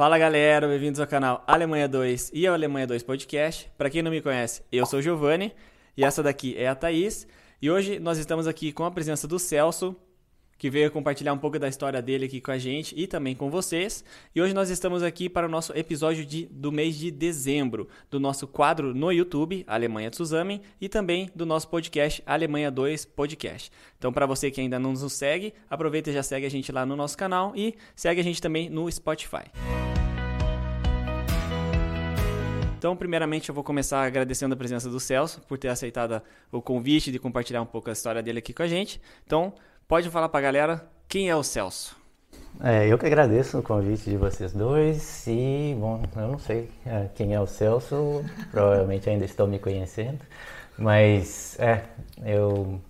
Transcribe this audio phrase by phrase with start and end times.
[0.00, 3.70] Fala galera, bem-vindos ao canal Alemanha 2 e ao Alemanha 2 Podcast.
[3.76, 5.52] Para quem não me conhece, eu sou o Giovanni
[5.94, 7.28] e essa daqui é a Thaís.
[7.60, 9.94] E hoje nós estamos aqui com a presença do Celso,
[10.60, 13.50] que veio compartilhar um pouco da história dele aqui com a gente e também com
[13.50, 14.04] vocês.
[14.34, 18.20] E hoje nós estamos aqui para o nosso episódio de, do mês de dezembro, do
[18.20, 23.72] nosso quadro no YouTube, Alemanha Zusammen, e também do nosso podcast Alemanha 2 Podcast.
[23.96, 26.84] Então, para você que ainda não nos segue, aproveita e já segue a gente lá
[26.84, 29.44] no nosso canal e segue a gente também no Spotify.
[32.76, 36.20] Então, primeiramente, eu vou começar agradecendo a presença do Celso por ter aceitado
[36.52, 39.00] o convite de compartilhar um pouco a história dele aqui com a gente.
[39.26, 39.54] Então,
[39.90, 41.96] Pode falar para a galera quem é o Celso.
[42.60, 47.08] É, eu que agradeço o convite de vocês dois e, bom, eu não sei é,
[47.12, 50.20] quem é o Celso, provavelmente ainda estão me conhecendo,
[50.78, 51.86] mas é,
[52.24, 52.80] eu,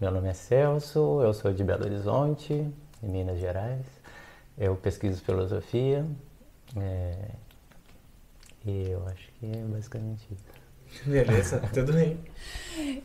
[0.00, 3.86] meu nome é Celso, eu sou de Belo Horizonte, em Minas Gerais,
[4.58, 6.04] eu pesquiso filosofia
[6.76, 7.14] é,
[8.66, 10.51] e eu acho que é basicamente isso.
[11.04, 12.18] Beleza, tudo bem.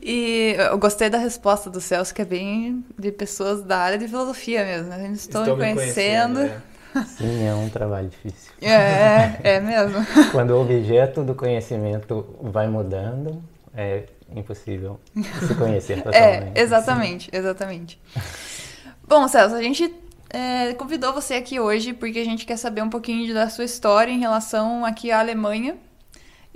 [0.01, 4.07] E eu gostei da resposta do Celso, que é bem de pessoas da área de
[4.07, 4.89] filosofia mesmo.
[4.89, 4.95] Né?
[4.95, 6.35] A gente está me conhecendo.
[6.35, 6.61] conhecendo é.
[7.05, 8.51] Sim, é um trabalho difícil.
[8.61, 10.05] É, é mesmo.
[10.31, 13.43] Quando o objeto do conhecimento vai mudando,
[13.75, 14.03] é
[14.35, 14.99] impossível
[15.47, 16.51] se conhecer é, totalmente.
[16.57, 18.01] É, exatamente, exatamente.
[19.07, 19.93] Bom, Celso, a gente
[20.29, 24.11] é, convidou você aqui hoje porque a gente quer saber um pouquinho da sua história
[24.11, 25.77] em relação aqui à Alemanha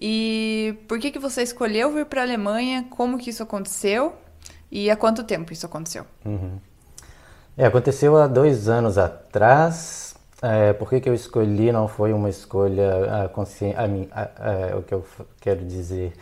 [0.01, 2.87] e por que, que você escolheu vir para a Alemanha?
[2.89, 4.15] Como que isso aconteceu?
[4.71, 6.05] E há quanto tempo isso aconteceu?
[6.25, 6.57] Uhum.
[7.55, 10.15] É, aconteceu há dois anos atrás.
[10.41, 13.77] É, por que, que eu escolhi não foi uma escolha consciente.
[13.77, 14.21] A mim, a,
[14.73, 15.05] a, o que eu
[15.39, 16.13] quero dizer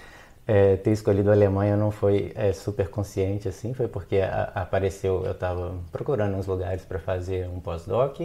[0.50, 5.24] é, ter escolhido a Alemanha não foi é, super consciente assim, foi porque a, apareceu,
[5.24, 8.20] eu estava procurando uns lugares para fazer um pós-doc,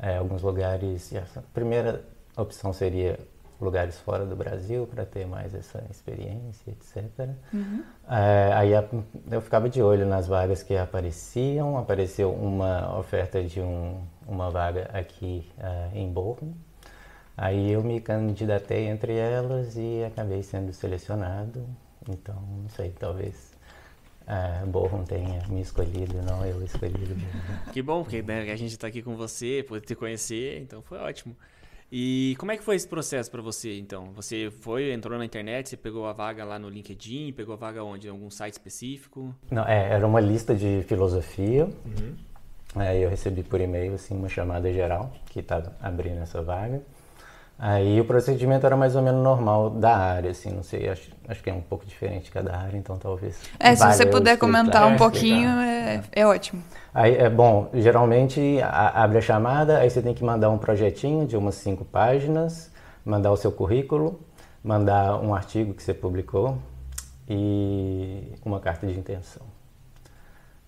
[0.00, 2.04] é, alguns lugares, a primeira
[2.36, 3.18] opção seria
[3.62, 7.30] lugares fora do Brasil para ter mais essa experiência, etc.
[7.52, 7.84] Uhum.
[8.08, 8.72] É, aí
[9.30, 11.78] eu ficava de olho nas vagas que apareciam.
[11.78, 16.52] Apareceu uma oferta de um, uma vaga aqui uh, em Bochum.
[17.36, 21.64] Aí eu me candidatei entre elas e acabei sendo selecionado.
[22.08, 23.52] Então, não sei, talvez
[24.66, 27.16] Bochum tenha me escolhido, não eu escolhido.
[27.72, 30.98] Que bom, porque né, a gente está aqui com você, poder te conhecer, então foi
[30.98, 31.36] ótimo.
[31.94, 34.14] E como é que foi esse processo para você, então?
[34.14, 37.84] Você foi, entrou na internet, você pegou a vaga lá no LinkedIn, pegou a vaga
[37.84, 38.06] onde?
[38.06, 39.34] Em algum site específico?
[39.50, 41.66] Não, é, era uma lista de filosofia.
[41.66, 42.16] Uhum.
[42.82, 46.80] É, eu recebi por e-mail assim, uma chamada geral que estava abrindo essa vaga.
[47.64, 51.40] Aí o procedimento era mais ou menos normal da área, assim, não sei, acho, acho
[51.40, 53.40] que é um pouco diferente cada área, então talvez.
[53.56, 56.60] É, se você puder comentar um pouquinho, é, é ótimo.
[56.92, 61.24] Aí, é bom, geralmente a, abre a chamada, aí você tem que mandar um projetinho
[61.24, 62.68] de umas cinco páginas,
[63.04, 64.20] mandar o seu currículo,
[64.60, 66.58] mandar um artigo que você publicou
[67.28, 69.42] e uma carta de intenção.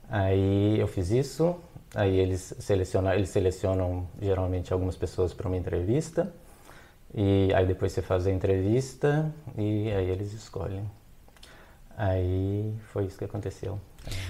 [0.08, 1.56] Aí eu fiz isso,
[1.92, 6.32] aí eles selecionam, eles selecionam geralmente algumas pessoas para uma entrevista.
[7.14, 10.84] E aí depois você faz a entrevista e aí eles escolhem.
[11.96, 13.78] Aí foi isso que aconteceu.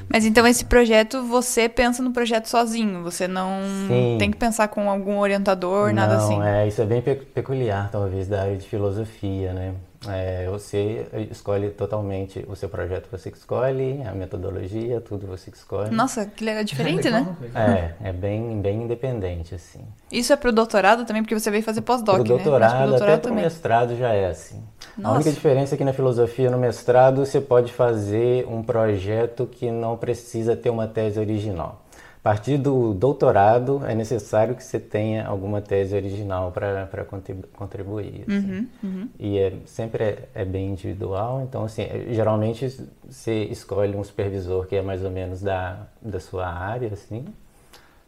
[0.09, 4.17] Mas então esse projeto, você pensa no projeto sozinho, você não Sim.
[4.19, 6.41] tem que pensar com algum orientador, não, nada assim?
[6.43, 9.75] É, isso é bem peculiar, talvez, da área de filosofia, né?
[10.09, 15.57] É, você escolhe totalmente o seu projeto, você que escolhe, a metodologia, tudo você que
[15.57, 15.91] escolhe.
[15.91, 17.37] Nossa, que legal, diferente, né?
[17.55, 19.81] É, é bem, bem independente, assim.
[20.11, 22.25] Isso é pro doutorado também, porque você veio fazer pós-doc, né?
[22.25, 24.63] doutorado, pro doutorado, até pro mestrado já é assim.
[24.97, 25.15] Nossa.
[25.15, 29.71] A única diferença é que na filosofia, no mestrado, você pode fazer um projeto que
[29.71, 31.84] não precisa ter uma tese original.
[32.25, 37.05] A partir do doutorado, é necessário que você tenha alguma tese original para
[37.53, 38.25] contribuir.
[38.27, 38.51] Assim.
[38.51, 39.09] Uhum, uhum.
[39.19, 44.67] E é, sempre é, é, bem individual, então, assim, é, geralmente você escolhe um supervisor
[44.67, 47.27] que é mais ou menos da, da sua área, assim,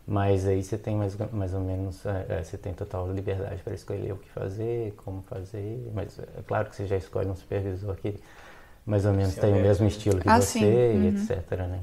[0.07, 3.75] mas aí você tem mais, mais ou menos, é, é você tem total liberdade para
[3.75, 7.95] escolher o que fazer, como fazer, mas é claro que você já escolhe um supervisor
[7.97, 8.15] que
[8.87, 10.65] mais ou menos tem o mesmo estilo que ah, você,
[10.95, 11.03] uhum.
[11.03, 11.81] e etc, né?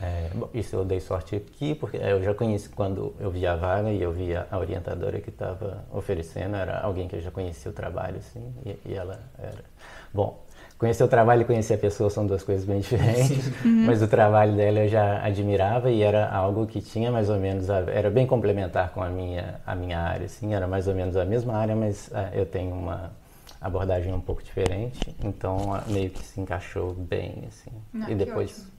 [0.00, 3.56] É, bom, isso eu dei sorte aqui, porque eu já conheci quando eu vi a
[3.56, 7.70] vaga e eu vi a, orientadora que estava oferecendo, era alguém que eu já conhecia
[7.70, 9.64] o trabalho, assim, e, e, ela era...
[10.12, 10.44] Bom,
[10.78, 13.86] conhecer o trabalho e conhecer a pessoa são duas coisas bem diferentes, uhum.
[13.86, 17.68] mas o trabalho dela eu já admirava e era algo que tinha mais ou menos,
[17.68, 21.16] a, era bem complementar com a minha, a minha área, assim, era mais ou menos
[21.16, 23.12] a mesma área, mas uh, eu tenho uma
[23.60, 28.70] abordagem um pouco diferente, então uh, meio que se encaixou bem, assim, Não, e depois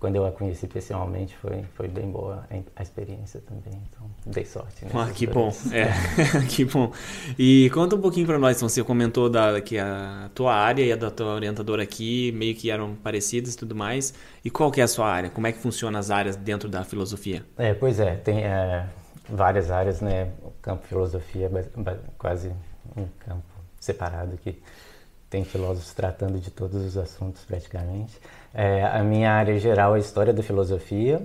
[0.00, 3.78] quando eu a conheci pessoalmente foi, foi bem boa a experiência também.
[3.88, 4.86] Então, dei sorte.
[4.94, 5.52] Ah, que bom.
[5.70, 5.90] É,
[6.48, 6.90] que bom.
[7.38, 10.90] E conta um pouquinho para nós, então, você comentou da, que a tua área e
[10.90, 14.14] a da tua orientadora aqui meio que eram parecidas e tudo mais.
[14.42, 15.28] E qual que é a sua área?
[15.28, 17.44] Como é que funcionam as áreas dentro da filosofia?
[17.58, 18.86] É, pois é, tem é,
[19.28, 20.30] várias áreas, né?
[20.42, 22.50] O campo filosofia é quase
[22.96, 23.44] um campo
[23.78, 24.58] separado que
[25.30, 28.20] tem filósofos tratando de todos os assuntos praticamente.
[28.52, 31.24] É, a minha área geral é História da Filosofia,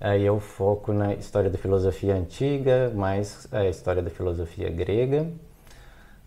[0.00, 5.26] aí eu foco na História da Filosofia Antiga, mais a História da Filosofia Grega,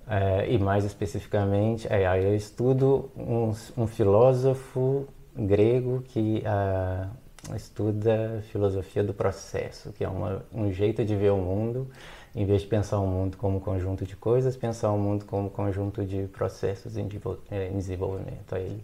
[0.06, 8.44] é, e mais especificamente, é, aí eu estudo um, um filósofo grego que uh, estuda
[8.52, 11.88] filosofia do processo, que é uma, um jeito de ver o mundo
[12.36, 16.04] em vez de pensar o mundo como conjunto de coisas, pensar o mundo como conjunto
[16.04, 17.08] de processos em
[17.52, 18.56] é, desenvolvimento.
[18.56, 18.84] Aí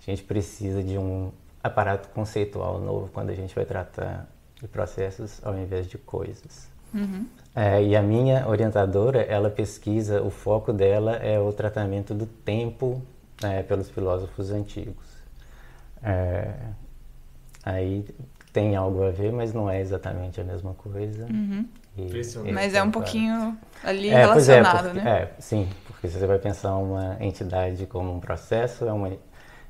[0.00, 1.30] a gente precisa de um
[1.62, 4.28] aparato conceitual novo quando a gente vai tratar
[4.60, 6.68] de processos ao invés de coisas.
[6.92, 7.26] Uhum.
[7.54, 13.02] É, e a minha orientadora, ela pesquisa, o foco dela é o tratamento do tempo
[13.42, 15.06] é, pelos filósofos antigos.
[16.02, 16.54] É,
[17.64, 18.04] aí
[18.52, 21.26] tem algo a ver, mas não é exatamente a mesma coisa.
[21.26, 21.66] Uhum.
[22.08, 25.10] E, Mas é um pouquinho ali é, é relacionado, é, porque, né?
[25.10, 29.10] É, sim, porque você vai pensar uma entidade como um processo, é uma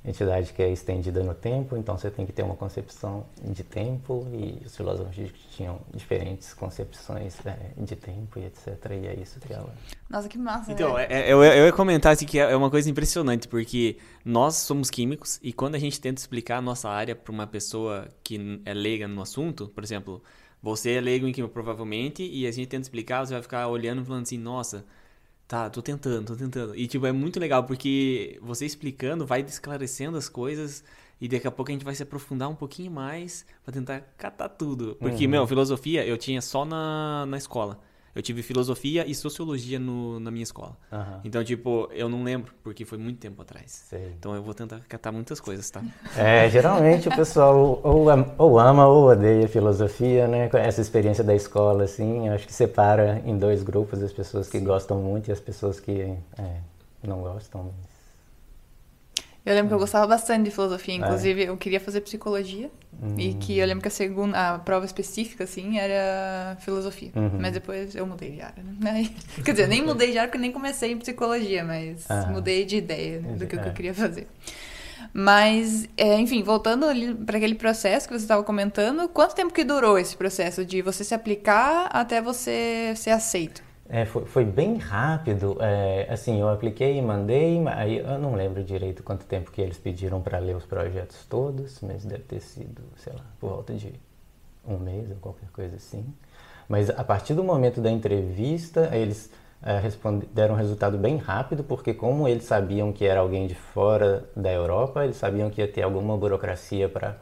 [0.05, 4.27] entidade que é estendida no tempo, então você tem que ter uma concepção de tempo
[4.33, 5.15] e os filósofos
[5.55, 8.79] tinham diferentes concepções é, de tempo e etc.
[8.93, 9.73] E é isso que ela.
[10.09, 10.73] Nossa, que massa!
[10.73, 11.07] Então, né?
[11.11, 15.39] é, eu, eu ia comentar assim, que é uma coisa impressionante, porque nós somos químicos
[15.43, 19.07] e quando a gente tenta explicar a nossa área para uma pessoa que é leiga
[19.07, 20.23] no assunto, por exemplo
[20.63, 24.03] você é leigo em química, provavelmente, e a gente tenta explicar, você vai ficar olhando
[24.03, 24.85] e falando assim, nossa,
[25.49, 26.77] tá, tô tentando, tô tentando.
[26.77, 30.85] E, tipo, é muito legal, porque você explicando vai esclarecendo as coisas
[31.21, 34.49] e daqui a pouco a gente vai se aprofundar um pouquinho mais pra tentar catar
[34.49, 34.97] tudo.
[35.01, 35.31] Porque, uhum.
[35.31, 37.81] meu, filosofia eu tinha só na, na escola.
[38.15, 40.77] Eu tive filosofia e sociologia no, na minha escola.
[40.91, 41.21] Uhum.
[41.25, 43.85] Então, tipo, eu não lembro, porque foi muito tempo atrás.
[43.89, 44.13] Sei.
[44.19, 45.83] Então eu vou tentar catar muitas coisas, tá?
[46.17, 48.07] É, geralmente o pessoal ou,
[48.39, 50.51] ou ama ou odeia filosofia, né?
[50.55, 54.59] Essa experiência da escola, assim, eu acho que separa em dois grupos as pessoas que
[54.59, 56.01] gostam muito e as pessoas que
[56.39, 56.57] é,
[57.03, 57.73] não gostam.
[59.51, 61.49] Eu lembro que eu gostava bastante de filosofia, inclusive é.
[61.49, 62.71] eu queria fazer psicologia.
[63.03, 63.15] Uhum.
[63.19, 67.11] E que eu lembro que a segunda, a prova específica, assim, era filosofia.
[67.17, 67.39] Uhum.
[67.41, 69.11] Mas depois eu mudei de área, né?
[69.45, 73.21] Quer dizer, nem mudei de área porque nem comecei em psicologia, mas mudei de ideia
[73.21, 73.59] né, do que, é.
[73.59, 74.29] que eu queria fazer.
[75.13, 76.87] Mas, é, enfim, voltando
[77.27, 81.03] para aquele processo que você estava comentando, quanto tempo que durou esse processo de você
[81.03, 83.70] se aplicar até você ser aceito?
[83.93, 85.57] É, foi, foi, bem rápido.
[85.61, 89.79] É, assim, eu apliquei e mandei, aí eu não lembro direito quanto tempo que eles
[89.79, 93.93] pediram para ler os projetos todos, mas deve ter sido, sei lá, por volta de
[94.65, 96.05] um mês ou qualquer coisa assim.
[96.69, 99.29] Mas a partir do momento da entrevista, eles
[99.61, 99.83] é,
[100.33, 104.53] deram um resultado bem rápido, porque como eles sabiam que era alguém de fora da
[104.53, 107.17] Europa, eles sabiam que ia ter alguma burocracia para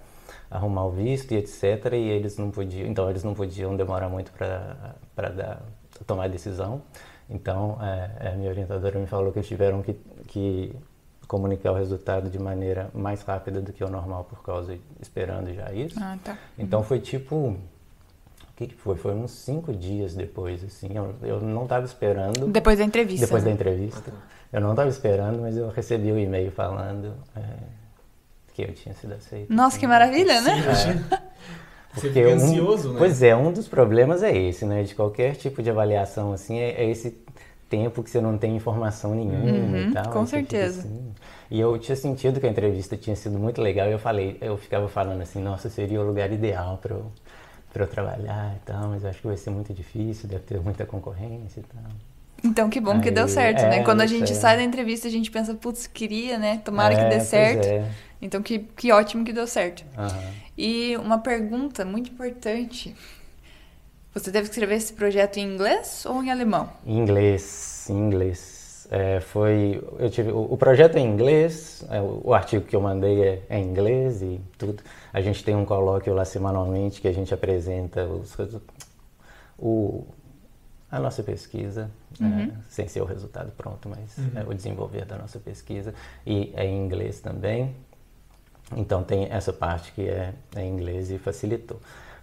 [0.51, 1.95] arrumar o visto e etc.
[1.95, 5.63] E eles não podiam, então eles não podiam demorar muito para dar
[6.07, 6.83] tomar a decisão.
[7.31, 9.95] Então, é, a minha orientadora me falou que eles tiveram que,
[10.27, 10.75] que
[11.27, 15.53] comunicar o resultado de maneira mais rápida do que o normal por causa de, esperando
[15.53, 15.99] já isso.
[16.01, 16.39] Ah, tá.
[16.59, 17.59] Então foi tipo o
[18.57, 18.97] que, que foi?
[18.97, 20.97] Foi uns cinco dias depois, assim.
[20.97, 22.49] Eu, eu não estava esperando.
[22.49, 23.27] Depois da entrevista.
[23.27, 23.51] Depois né?
[23.51, 24.13] da entrevista.
[24.53, 27.43] Eu não estava esperando, mas eu recebi o um e-mail falando é,
[28.55, 29.53] que eu tinha sido aceito.
[29.53, 30.57] Nossa, que maravilha, né?
[30.59, 31.28] É.
[32.01, 32.99] Porque Você fica ansioso, um, né?
[32.99, 34.83] Pois é, um dos problemas é esse, né?
[34.83, 37.17] De qualquer tipo de avaliação, assim, é, é esse
[37.69, 40.11] tempo que você não tem informação nenhuma uhum, e tal.
[40.11, 40.81] Com certeza.
[40.81, 41.13] Assim.
[41.51, 44.57] E eu tinha sentido que a entrevista tinha sido muito legal e eu falei, eu
[44.57, 47.11] ficava falando assim, nossa, seria o lugar ideal para eu,
[47.75, 50.85] eu trabalhar e tal, mas eu acho que vai ser muito difícil, deve ter muita
[50.85, 51.93] concorrência e tal.
[52.43, 53.67] Então, que bom Aí, que deu certo, né?
[53.67, 53.85] é, né?
[53.85, 56.61] Quando a gente sai da entrevista, a gente pensa, putz, queria, né?
[56.65, 57.67] Tomara é, que dê certo.
[57.67, 57.85] É.
[58.21, 59.85] Então, que, que ótimo que deu certo.
[59.97, 60.33] Uhum.
[60.57, 62.95] E uma pergunta muito importante.
[64.15, 66.69] Você teve que escrever esse projeto em inglês ou em alemão?
[66.85, 68.59] Em inglês, em inglês.
[68.91, 72.75] É, foi, eu tive, o, o, projeto é em inglês, é, o, o, artigo que
[72.75, 74.83] eu mandei é, é, em inglês e tudo.
[75.13, 78.35] A gente tem um colóquio lá semanalmente que a gente apresenta os,
[79.59, 80.07] o,
[80.91, 81.91] a nossa pesquisa,
[82.21, 82.45] uhum.
[82.45, 84.31] é, sem ser o resultado pronto, mas uhum.
[84.35, 85.95] é o desenvolver da nossa pesquisa.
[86.27, 87.75] E é em inglês também.
[88.77, 91.81] Então tem essa parte que é, é em inglês e facilitou.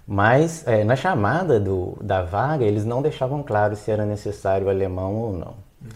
[0.07, 5.15] Mas é, na chamada do, da vaga, eles não deixavam claro se era necessário alemão
[5.15, 5.55] ou não.
[5.81, 5.89] Uhum.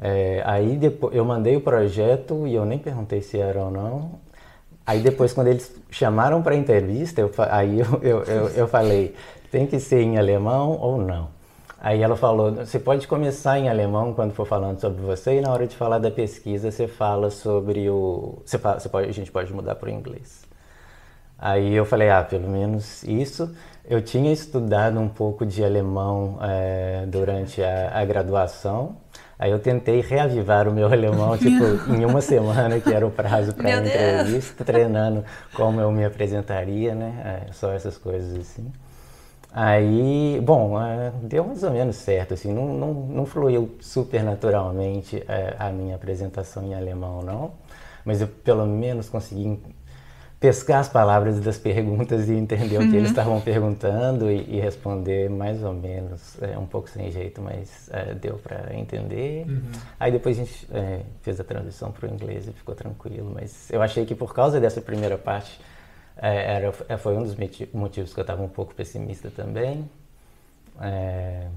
[0.00, 4.20] É, aí depois, eu mandei o projeto e eu nem perguntei se era ou não.
[4.86, 9.14] Aí depois, quando eles chamaram para entrevista, eu, aí eu, eu, eu, eu falei,
[9.50, 11.33] tem que ser em alemão ou não?
[11.84, 15.52] Aí ela falou, você pode começar em alemão quando for falando sobre você e na
[15.52, 18.38] hora de falar da pesquisa você fala sobre o...
[18.42, 20.46] Você, você pode, a gente pode mudar para o inglês.
[21.38, 23.54] Aí eu falei, ah, pelo menos isso.
[23.86, 28.96] Eu tinha estudado um pouco de alemão é, durante a, a, graduação.
[29.38, 33.52] Aí eu tentei reavivar o meu alemão, tipo, em uma semana, que era o prazo
[33.52, 35.22] para a entrevista, treinando
[35.52, 37.42] como eu me apresentaria, né?
[37.46, 38.72] É, só essas coisas assim.
[39.56, 45.22] Aí, bom, é, deu mais ou menos certo, assim, não, não, não fluiu super naturalmente
[45.28, 47.52] é, a minha apresentação em alemão, não,
[48.04, 49.62] mas eu pelo menos consegui
[50.40, 52.88] pescar as palavras das perguntas e entender uhum.
[52.88, 53.12] o que eles uhum.
[53.12, 58.12] estavam perguntando e, e, responder mais ou menos, é, um pouco sem jeito, mas é,
[58.12, 59.46] deu para entender.
[59.48, 59.70] Uhum.
[60.00, 60.68] Aí depois a gente
[61.22, 64.58] fez a transição para o inglês e ficou tranquilo, mas eu achei que por causa
[64.58, 65.60] dessa primeira parte
[66.16, 67.36] era, é, foi um dos
[67.72, 69.88] motivos que eu estava um pouco pessimista também.
[70.80, 71.48] É,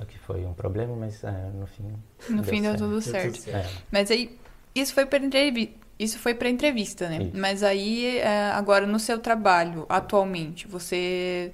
[0.00, 1.92] o que foi um problema, mas é, no fim.
[2.28, 3.48] No fim deu tudo certo.
[3.48, 3.66] É.
[3.90, 4.36] Mas aí,
[4.74, 5.74] isso foi para entrevista.
[5.98, 7.24] Isso foi para entrevista, né?
[7.24, 7.36] Isso.
[7.36, 11.52] Mas aí, é, agora no seu trabalho, atualmente, você.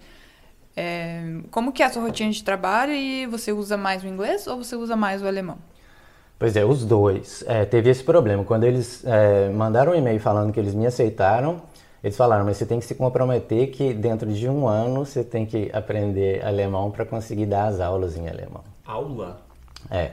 [1.51, 4.63] como que é a sua rotina de trabalho e você usa mais o inglês ou
[4.63, 5.59] você usa mais o alemão?
[6.39, 7.45] Pois é, os dois.
[7.71, 8.45] teve esse problema.
[8.45, 9.03] Quando eles
[9.55, 11.63] mandaram um e-mail falando que eles me aceitaram,
[12.07, 15.45] eles falaram, mas você tem que se comprometer que dentro de um ano você tem
[15.45, 18.63] que aprender alemão para conseguir dar as aulas em alemão.
[18.87, 19.41] Aula?
[19.91, 20.13] É.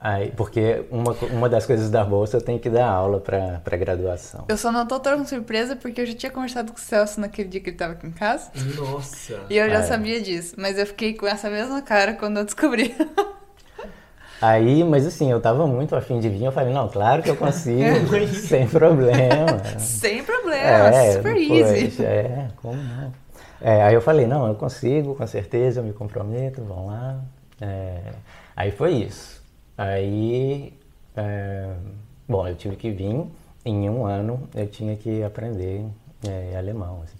[0.00, 4.46] Aí, porque uma, uma das coisas da bolsa eu tenho que dar aula para graduação.
[4.48, 7.48] Eu só não tô tão surpresa porque eu já tinha conversado com o Celso naquele
[7.48, 8.50] dia que ele tava aqui em casa.
[8.76, 9.42] Nossa!
[9.48, 9.82] E eu já é.
[9.82, 12.92] sabia disso, mas eu fiquei com essa mesma cara quando eu descobri.
[14.40, 17.36] Aí, mas assim, eu tava muito afim de vir, eu falei, não, claro que eu
[17.36, 17.82] consigo,
[18.46, 19.78] sem problema.
[19.78, 22.02] Sem problema, é, super easy.
[22.02, 23.12] É, como não?
[23.60, 27.18] É, aí eu falei, não, eu consigo, com certeza, eu me comprometo, vamos lá.
[27.60, 28.12] É,
[28.54, 29.42] aí foi isso.
[29.78, 30.72] Aí,
[31.16, 31.70] é,
[32.28, 33.24] bom, eu tive que vir,
[33.64, 35.86] em um ano eu tinha que aprender
[36.28, 37.02] é, alemão.
[37.04, 37.16] Assim.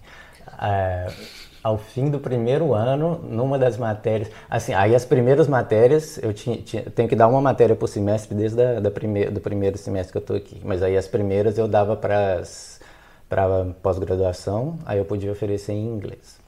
[1.65, 6.57] Ao fim do primeiro ano, numa das matérias, assim, aí as primeiras matérias, eu tinha,
[6.57, 10.11] tinha tenho que dar uma matéria por semestre desde a, da primeir, do primeiro semestre
[10.11, 12.43] que eu estou aqui, mas aí as primeiras eu dava para
[13.81, 16.39] pós-graduação, aí eu podia oferecer em inglês.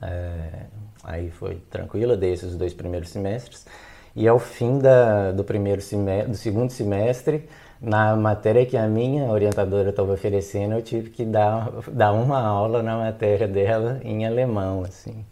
[0.00, 0.64] É,
[1.04, 3.66] aí foi tranquilo, dei esses dois primeiros semestres,
[4.14, 7.46] e ao fim da, do primeiro semestre, do segundo semestre,
[7.80, 12.82] na matéria que a minha orientadora estava oferecendo, eu tive que dar, dar uma aula
[12.82, 15.24] na matéria dela em alemão, assim.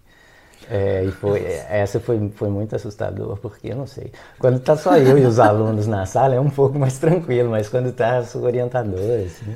[0.70, 4.10] É, e foi, essa foi, foi muito assustador, porque eu não sei.
[4.38, 7.68] Quando está só eu e os alunos na sala é um pouco mais tranquilo, mas
[7.68, 9.54] quando está a sua orientadora, assim,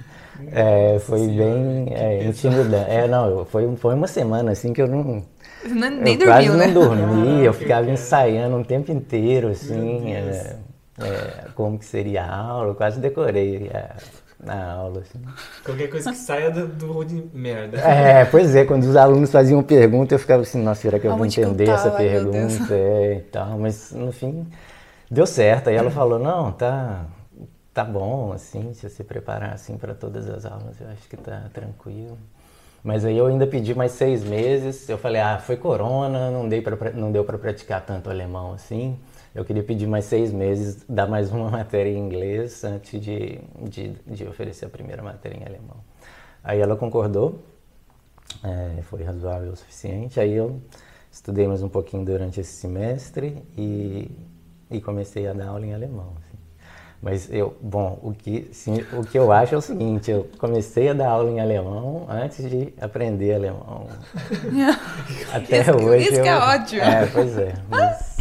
[0.52, 2.90] é, foi bem é, intimidante.
[2.90, 5.23] É, não, foi, foi uma semana assim que eu não.
[5.64, 6.66] não nem eu dormiu, quase né?
[6.66, 10.12] não dormi, eu ficava ensaiando um tempo inteiro, assim
[11.00, 13.96] é, como que seria a aula, eu quase decorei a,
[14.44, 15.00] na aula.
[15.00, 15.20] Assim.
[15.64, 17.78] Qualquer coisa que saia do, do de merda.
[17.78, 21.16] É, pois é, quando os alunos faziam pergunta, eu ficava assim, nossa, será que eu
[21.16, 22.74] vou entender essa pergunta?
[22.74, 24.46] É, e tal, mas no fim
[25.10, 25.68] deu certo.
[25.68, 27.06] Aí ela falou, não, tá,
[27.72, 31.44] tá bom, assim, se você preparar assim para todas as aulas, eu acho que tá
[31.52, 32.18] tranquilo.
[32.82, 34.88] Mas aí eu ainda pedi mais seis meses.
[34.88, 38.96] Eu falei, ah, foi corona, não, dei pra, não deu para praticar tanto alemão assim
[39.38, 43.90] eu queria pedir mais seis meses, dar mais uma matéria em inglês antes de, de,
[44.04, 45.76] de oferecer a primeira matéria em alemão.
[46.42, 47.40] Aí ela concordou,
[48.42, 50.18] é, foi razoável o suficiente.
[50.18, 50.61] Aí eu
[51.11, 54.11] estudei mais um pouquinho durante esse semestre e,
[54.68, 56.14] e comecei a dar aula em alemão.
[56.18, 56.38] Assim.
[57.00, 60.88] Mas eu, bom, o que, sim, o que eu acho é o seguinte, eu comecei
[60.88, 63.87] a dar aula em alemão antes de aprender alemão.
[65.33, 66.04] Até isso, hoje.
[66.07, 66.83] Isso eu, que é ótimo.
[66.83, 67.54] É, pois é.
[67.68, 68.17] Mas,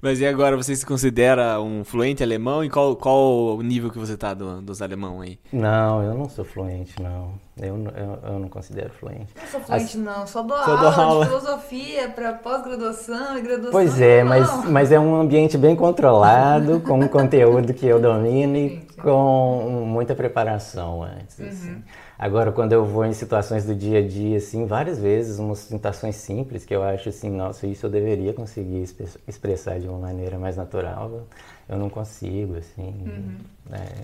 [0.00, 2.64] mas e agora, você se considera um fluente alemão?
[2.64, 5.38] E qual, qual o nível que você tá do, dos alemão aí?
[5.52, 7.34] Não, eu não sou fluente, não.
[7.60, 9.34] Eu, eu, eu não considero fluente.
[9.34, 9.94] Não sou fluente, As...
[9.96, 10.26] não.
[10.26, 13.72] Só dou, Só aula, aula de filosofia para pós-graduação e graduação.
[13.72, 18.56] Pois é, mas, mas é um ambiente bem controlado, com um conteúdo que eu domino
[18.56, 21.38] e com muita preparação antes.
[21.38, 21.48] Uhum.
[21.48, 21.82] Assim.
[22.18, 26.16] Agora, quando eu vou em situações do dia a dia, assim, várias vezes, umas situações
[26.16, 28.84] simples que eu acho assim, nossa, isso eu deveria conseguir
[29.28, 31.28] expressar de uma maneira mais natural,
[31.68, 33.36] eu não consigo, assim, uhum.
[33.72, 34.02] é,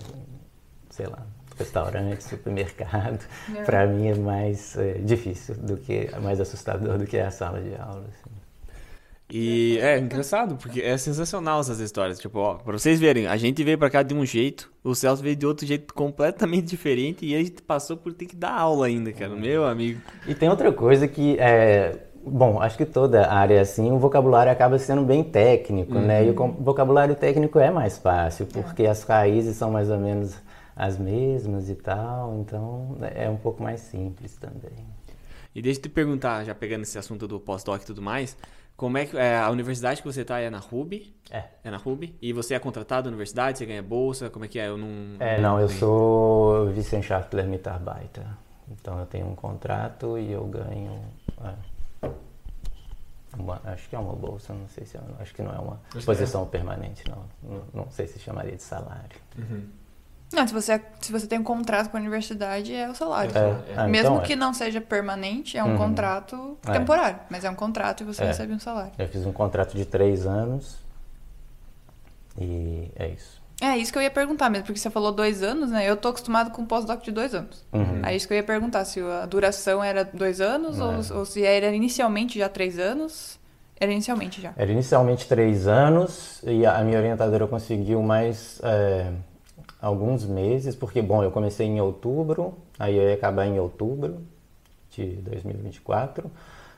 [0.89, 1.25] sei lá,
[1.57, 3.19] restaurante, supermercado,
[3.53, 3.63] é.
[3.63, 7.75] para mim é mais é, difícil do que, mais assustador do que a sala de
[7.75, 8.34] aula, assim.
[9.29, 12.19] E é engraçado, porque é sensacional essas histórias.
[12.19, 15.23] Tipo, ó, pra vocês verem, a gente veio pra cá de um jeito, o Celso
[15.23, 18.85] veio de outro jeito completamente diferente e a gente passou por ter que dar aula
[18.85, 19.35] ainda, cara.
[19.35, 19.99] Meu amigo.
[20.27, 22.03] E tem outra coisa que é.
[22.27, 26.25] Bom, acho que toda área é assim, o vocabulário acaba sendo bem técnico, né?
[26.25, 30.35] E o com- vocabulário técnico é mais fácil, porque as raízes são mais ou menos
[30.75, 34.85] as mesmas e tal, então é um pouco mais simples também.
[35.53, 38.35] E deixa eu te perguntar, já pegando esse assunto do pós-doc e tudo mais,
[38.77, 41.15] como é que é, a universidade que você tá é na RUB?
[41.31, 41.43] É.
[41.63, 42.13] É na RUB?
[42.21, 44.67] E você é contratado na universidade, você ganha bolsa, como é que é?
[44.67, 45.15] Eu não...
[45.19, 48.25] É, não, eu sou Wissenschaftler Mitarbeiter.
[48.69, 50.99] Então eu tenho um contrato e eu ganho.
[51.43, 52.09] é,
[53.37, 55.79] uma- acho que é uma bolsa, não sei se é, acho que não é uma
[55.91, 57.23] que posição permanente, não.
[57.43, 57.61] não.
[57.73, 59.19] Não sei se chamaria de salário.
[60.33, 63.31] Não, se você, se você tem um contrato com a universidade, é o salário.
[63.37, 64.25] É, ah, Mesmo então é.
[64.25, 65.77] que não seja permanente, é um Uhum.
[65.77, 66.71] contrato É.
[66.73, 67.19] temporário.
[67.29, 68.27] Mas é um contrato e você É.
[68.27, 68.91] recebe um salário.
[68.97, 70.77] Eu fiz um contrato de três anos
[72.39, 73.41] e é isso.
[73.61, 75.89] É isso que eu ia perguntar mesmo, porque você falou dois anos, né?
[75.89, 77.63] Eu tô acostumado com pós-doc de dois anos.
[77.71, 78.01] Uhum.
[78.05, 81.17] É isso que eu ia perguntar, se a duração era dois anos ou, É.
[81.17, 83.39] ou se era inicialmente já três anos.
[83.79, 84.53] Era inicialmente já.
[84.57, 89.11] Era inicialmente três anos e a a minha orientadora conseguiu mais é,
[89.85, 94.17] alguns meses, porque, bom, eu comecei em outubro, aí eu ia acabar em outubro
[94.89, 96.31] de 2024.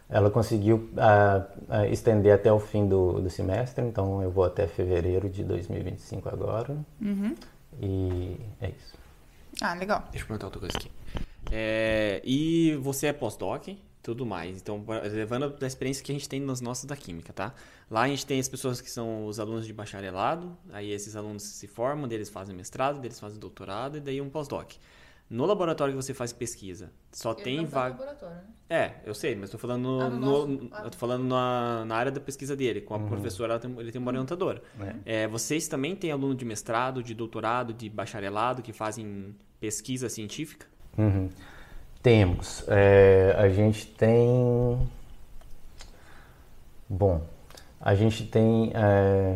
[0.10, 4.68] Ela conseguiu ah, ah, estender até o fim do, do semestre, então eu vou até
[4.68, 6.78] fevereiro de 2025 agora.
[7.02, 7.34] Uhum.
[7.82, 8.98] E é isso.
[9.62, 10.04] Ah, legal.
[10.12, 10.92] Deixa eu perguntar outra coisa aqui.
[11.50, 13.70] É, e você é pós-doc
[14.08, 14.58] tudo mais.
[14.62, 17.54] Então, levando da experiência que a gente tem nas nossas da química, tá?
[17.92, 21.44] Lá a gente tem as pessoas que são os alunos de bacharelado, aí esses alunos
[21.44, 24.72] se formam, deles fazem mestrado, deles fazem doutorado e daí um pós-doc.
[25.30, 28.18] No laboratório que você faz pesquisa, só tem vaga.
[28.70, 30.70] É, eu sei, mas tô falando Ah, no, no.
[30.72, 30.84] Ah.
[30.86, 33.92] eu tô falando na, na área da pesquisa dele, com a professora, ela tem- ele
[33.92, 34.62] tem uma orientadora.
[35.06, 35.24] É.
[35.24, 40.66] É, vocês também têm aluno de mestrado, de doutorado, de bacharelado que fazem pesquisa científica?
[40.98, 41.28] Uhum.
[42.08, 42.64] Temos.
[42.70, 44.80] É, a gente tem.
[46.88, 47.20] Bom,
[47.82, 49.36] a gente tem é,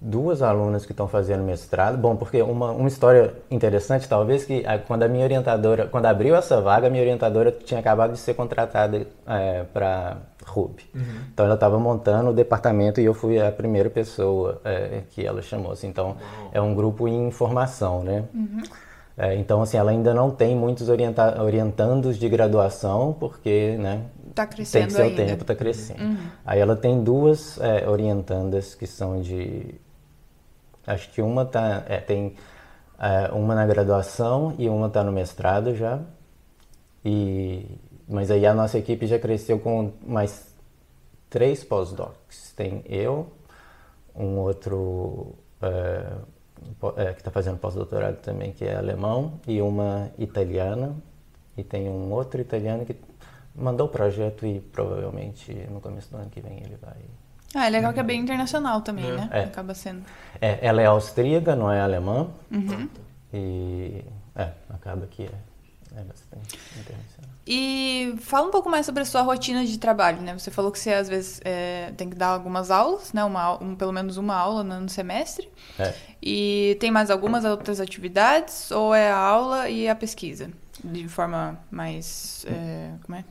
[0.00, 1.96] duas alunas que estão fazendo mestrado.
[1.96, 6.34] Bom, porque uma, uma história interessante, talvez, que ah, quando a minha orientadora, quando abriu
[6.34, 9.06] essa vaga, a minha orientadora tinha acabado de ser contratada
[9.72, 10.80] para RUB.
[11.32, 15.40] Então ela estava montando o departamento e eu fui a primeira pessoa é, que ela
[15.42, 15.70] chamou.
[15.70, 15.86] assim.
[15.86, 16.16] Então
[16.50, 18.24] é um grupo em formação, né?
[19.18, 24.02] É, então, assim, ela ainda não tem muitos orienta orientandos de graduação, porque, né,
[24.34, 25.24] Tá tem crescendo que ser o ainda.
[25.24, 26.18] tempo, está crescendo.
[26.44, 29.74] Aí ela tem duas é, orientandas que são de.
[30.86, 32.34] Acho que uma tá, é, tem
[32.98, 35.98] é, uma na graduação e uma está no mestrado já.
[37.04, 37.64] E,
[38.08, 40.54] mas aí a nossa equipe já cresceu com mais
[41.30, 42.52] três pós-docs.
[42.54, 43.28] Tem eu,
[44.14, 45.66] um outro po-
[46.96, 50.94] é, que está fazendo pós-doutorado também, que é alemão, e uma italiana.
[51.56, 52.96] E tem um outro italiano que
[53.54, 56.96] mandou o projeto e provavelmente no começo do ano que vem ele vai.
[57.54, 59.28] Ah, é legal que é bem internacional também, né?
[59.32, 59.44] É.
[59.44, 60.04] Acaba sendo.
[60.40, 62.28] É, ela é austríaca, não é alemã.
[62.50, 62.88] Uhum.
[63.32, 67.35] E é, acaba que é, é bastante internacional.
[67.46, 70.36] E fala um pouco mais sobre a sua rotina de trabalho, né?
[70.36, 73.22] Você falou que você às vezes é, tem que dar algumas aulas, né?
[73.22, 75.48] Uma, um- pelo menos uma aula no semestre.
[75.78, 75.94] É.
[76.20, 80.50] E tem mais algumas outras atividades ou é a aula e a pesquisa?
[80.82, 82.44] De forma mais.
[82.48, 83.24] é, como é?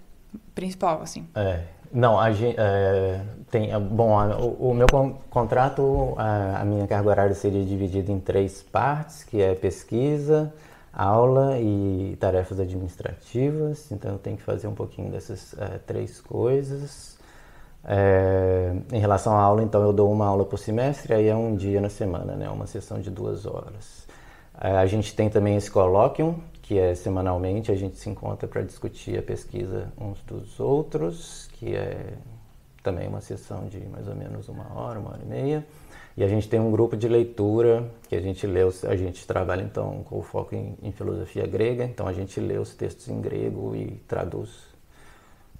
[0.53, 1.27] Principal, assim.
[1.35, 6.61] É, não, a gente, é, tem, é, bom, a- o, o meu con- contrato, a,
[6.61, 10.53] a minha carga horária seria dividida em três partes, que é pesquisa,
[10.95, 13.91] aula e tarefas administrativas.
[13.91, 17.17] Então eu tenho que fazer um pouquinho dessas é, três coisas.
[17.83, 21.55] É, em relação à aula, então eu dou uma aula por semestre, aí é um
[21.55, 22.49] dia na semana, né?
[22.49, 24.07] Uma sessão de duas horas.
[24.59, 28.63] É, A gente tem também esse colóquio, que é semanalmente, a gente se encontra para
[28.63, 32.13] discutir a pesquisa uns dos outros, que é
[32.85, 35.65] também uma sessão de mais ou menos uma hora, uma hora e meia.
[36.15, 39.63] E a gente tem um grupo de leitura que a gente lê, a gente trabalha
[39.63, 43.19] então com o foco em, em filosofia grega, então a gente lê os textos em
[43.19, 44.49] grego e traduz.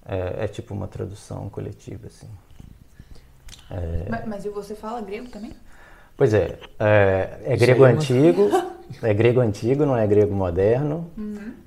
[0.06, 2.30] É, é tipo uma tradução coletiva, assim.
[4.08, 5.52] Mas, mas e você fala grego também?
[6.16, 8.50] Pois é, é, é grego aí é antigo,
[9.02, 11.10] é grego antigo, não é grego moderno.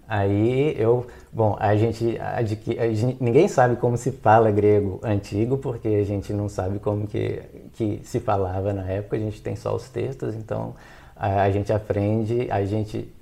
[0.06, 5.58] Aí eu, bom, a gente, adqui- a gente- ninguém sabe como se fala grego antigo,
[5.58, 7.42] porque a gente não sabe como que,
[7.74, 10.74] que se falava na época, a gente tem só os textos, então
[11.14, 13.12] a, a gente aprende, a gente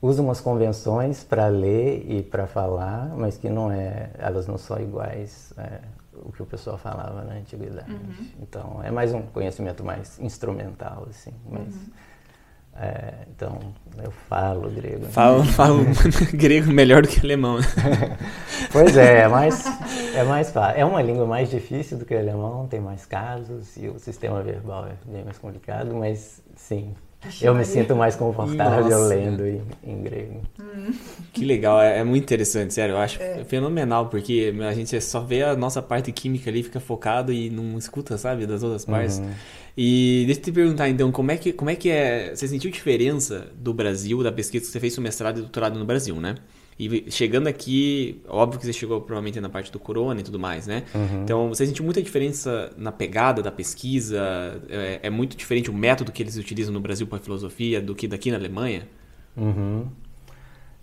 [0.00, 4.80] usa umas convenções para ler e para falar, mas que não é, elas não são
[4.80, 5.80] iguais é,
[6.14, 7.92] o que o pessoal falava na antiguidade.
[7.92, 8.26] Uhum.
[8.40, 11.32] Então é mais um conhecimento mais instrumental, assim.
[11.48, 11.80] Mas, uhum.
[12.76, 13.58] É, então
[14.02, 15.06] eu falo grego.
[15.06, 15.84] Falo, falo
[16.32, 17.58] grego melhor do que alemão.
[18.72, 19.64] pois é, é mais
[20.14, 20.80] é mais fácil.
[20.80, 24.42] É uma língua mais difícil do que o alemão, tem mais casos e o sistema
[24.42, 26.94] verbal é bem mais complicado, mas sim,
[27.40, 29.14] eu me sinto mais confortável Nossa.
[29.14, 30.40] lendo em, em grego.
[30.60, 30.92] Hum.
[31.32, 32.94] Que legal, é, é, muito interessante, sério.
[32.94, 33.44] Eu acho é.
[33.44, 37.78] fenomenal, porque a gente só vê a nossa parte química ali, fica focado e não
[37.78, 39.18] escuta, sabe, das outras partes.
[39.18, 39.30] Uhum.
[39.76, 42.34] E deixa eu te perguntar, então, como é, que, como é que é.
[42.34, 45.84] Você sentiu diferença do Brasil, da pesquisa que você fez o mestrado e doutorado no
[45.84, 46.34] Brasil, né?
[46.78, 50.66] E chegando aqui, óbvio que você chegou provavelmente na parte do corona e tudo mais,
[50.66, 50.82] né?
[50.94, 51.22] Uhum.
[51.22, 54.60] Então, você sentiu muita diferença na pegada da pesquisa?
[54.68, 58.08] É, é, muito diferente o método que eles utilizam no Brasil para filosofia do que
[58.08, 58.88] daqui na Alemanha?
[59.36, 59.86] Uhum.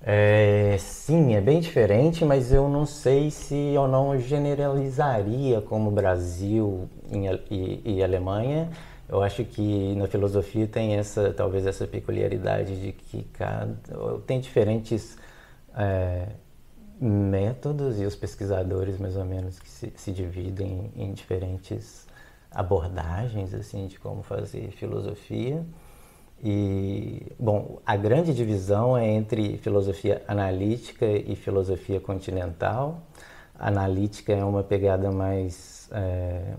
[0.01, 6.89] É, sim, é bem diferente, mas eu não sei se eu não generalizaria como Brasil
[7.51, 8.69] e, e Alemanha.
[9.09, 13.75] Eu acho que na filosofia tem essa, talvez essa peculiaridade de que cada,
[14.25, 15.17] tem diferentes
[15.75, 16.27] é,
[17.01, 22.07] métodos e os pesquisadores mais ou menos que se, se dividem em diferentes
[22.51, 25.63] abordagens assim de como fazer filosofia
[26.43, 33.01] e bom a grande divisão é entre filosofia analítica e filosofia continental
[33.57, 36.53] a analítica é uma pegada mais é,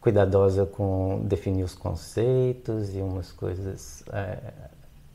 [0.00, 4.38] cuidadosa com definir os conceitos e umas coisas é,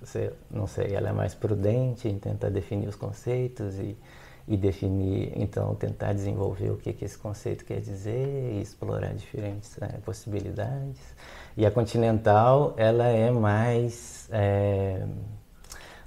[0.02, 3.98] você, não sei, ela é mais prudente em tentar definir os conceitos e,
[4.48, 9.78] e definir, então tentar desenvolver o que, que esse conceito quer dizer e explorar diferentes
[9.82, 11.00] é, possibilidades.
[11.58, 15.06] E a continental, ela é mais é,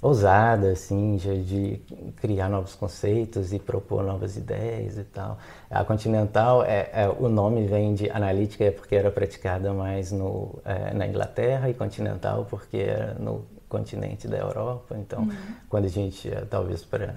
[0.01, 1.81] ousada, assim, de,
[2.17, 5.37] criar novos conceitos e propor novas ideias e tal.
[5.69, 10.93] A continental, é, é o nome vem de analítica porque era praticada mais no, é,
[10.93, 14.95] na Inglaterra e continental porque era no continente da Europa.
[14.97, 15.55] Então, uhum.
[15.69, 17.15] quando a gente, talvez para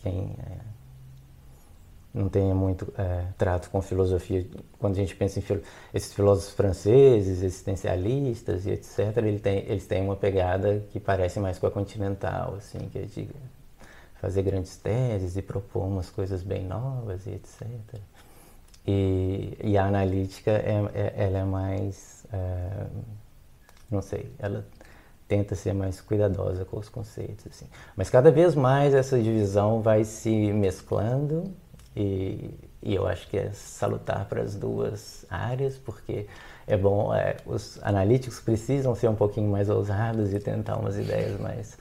[0.00, 0.77] quem é,
[2.12, 4.46] não tenha muito é, trato com filosofia,
[4.78, 9.86] quando a gente pensa em filo esses filósofos franceses, existencialistas e etc., ele tem, eles
[9.86, 13.28] têm uma pegada que parece mais com a continental, assim, que é de
[14.20, 17.66] fazer grandes teses e propor umas coisas bem novas e etc.
[18.86, 22.86] E, e a analítica, é, é, ela é mais, é,
[23.90, 24.64] não sei, ela
[25.28, 27.46] tenta ser mais cuidadosa com os conceitos.
[27.48, 27.66] Assim.
[27.94, 31.52] Mas cada vez mais essa divisão vai se mesclando
[31.98, 36.26] e, e eu acho que é salutar para as duas áreas, porque
[36.66, 41.40] é bom, é, os analíticos precisam ser um pouquinho mais ousados e tentar umas ideias
[41.40, 41.76] mais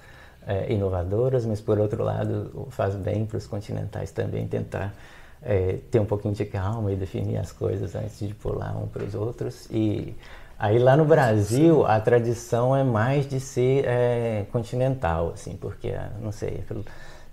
[0.47, 4.93] é, inovadoras, mas por outro lado faz bem para os continentais também tentar
[5.41, 9.03] é, ter um pouquinho de calma e definir as coisas antes de pular um para
[9.03, 9.67] os outros.
[9.69, 10.15] E
[10.59, 16.31] Aí lá no Brasil a tradição é mais de ser é, continental, assim, porque, não
[16.31, 16.63] sei,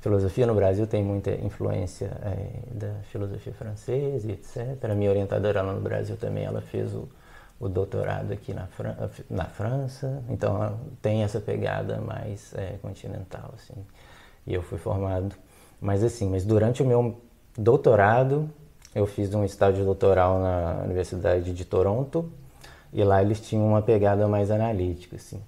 [0.05, 4.85] filosofia no Brasil tem muita influência é, da filosofia francesa, etc.
[4.85, 7.09] A minha orientadora lá no Brasil também, ela fez o,
[7.59, 8.95] o doutorado aqui na, Fran
[9.31, 13.75] na França, então tem essa pegada mais é, continental, assim.
[14.47, 15.35] E eu fui formado,
[15.81, 17.19] mas assim, mas durante o meu
[17.57, 18.51] doutorado
[18.95, 22.31] eu fiz um estágio doutoral na Universidade de Toronto,
[22.93, 25.41] e lá eles tinham uma pegada mais analítica, assim.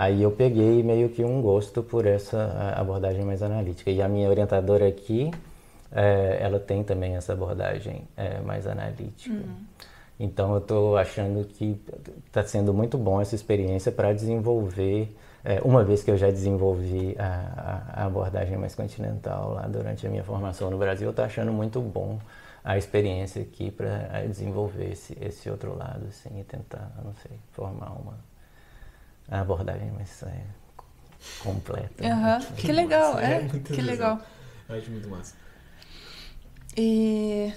[0.00, 3.90] Aí eu peguei meio que um gosto por essa abordagem mais analítica.
[3.90, 5.28] E a minha orientadora aqui,
[5.90, 9.34] é, ela tem também essa abordagem é, mais analítica.
[9.34, 9.56] Uhum.
[10.20, 11.82] Então eu estou achando que
[12.26, 15.12] está sendo muito bom essa experiência para desenvolver,
[15.44, 20.10] é, uma vez que eu já desenvolvi a, a, abordagem mais continental lá durante a
[20.10, 22.20] minha formação no Brasil, eu estou achando muito bom
[22.62, 27.90] a experiência aqui para desenvolver esse, esse outro lado, assim, e tentar, não sei, formar
[27.90, 28.27] uma
[29.30, 30.42] abordagem mais é,
[31.40, 32.02] completa.
[32.02, 32.20] Uhum.
[32.20, 32.46] Né?
[32.56, 34.20] Que, que legal, é, é que legal.
[34.68, 35.34] Eu acho muito massa.
[36.76, 37.52] E,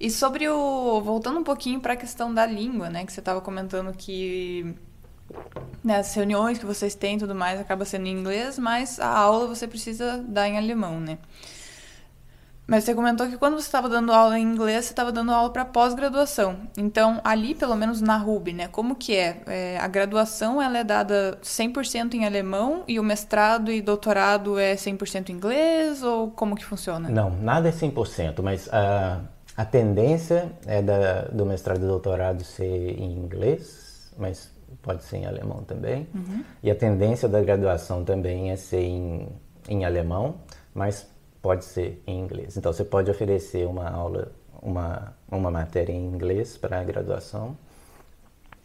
[0.00, 1.00] e sobre o.
[1.02, 3.04] Voltando um pouquinho para a questão da língua, né?
[3.04, 4.74] Que você estava comentando que
[5.82, 9.08] né, as reuniões que vocês têm e tudo mais acaba sendo em inglês, mas a
[9.08, 11.18] aula você precisa dar em alemão, né?
[12.72, 15.50] Mas você comentou que quando você estava dando aula em inglês, você estava dando aula
[15.50, 16.56] para pós-graduação.
[16.74, 18.66] Então, ali, pelo menos na RUB, né?
[18.66, 19.42] Como que é?
[19.46, 24.74] é a graduação ela é dada 100% em alemão e o mestrado e doutorado é
[24.74, 26.02] 100% em inglês?
[26.02, 27.10] Ou como que funciona?
[27.10, 29.20] Não, nada é 100%, mas a,
[29.54, 35.26] a tendência é da, do mestrado e doutorado ser em inglês, mas pode ser em
[35.26, 36.08] alemão também.
[36.14, 36.42] Uhum.
[36.62, 39.28] E a tendência da graduação também é ser em,
[39.68, 40.36] em alemão,
[40.74, 41.11] mas
[41.42, 42.56] pode ser em inglês.
[42.56, 47.56] Então você pode oferecer uma aula, uma, uma matéria em inglês para a graduação,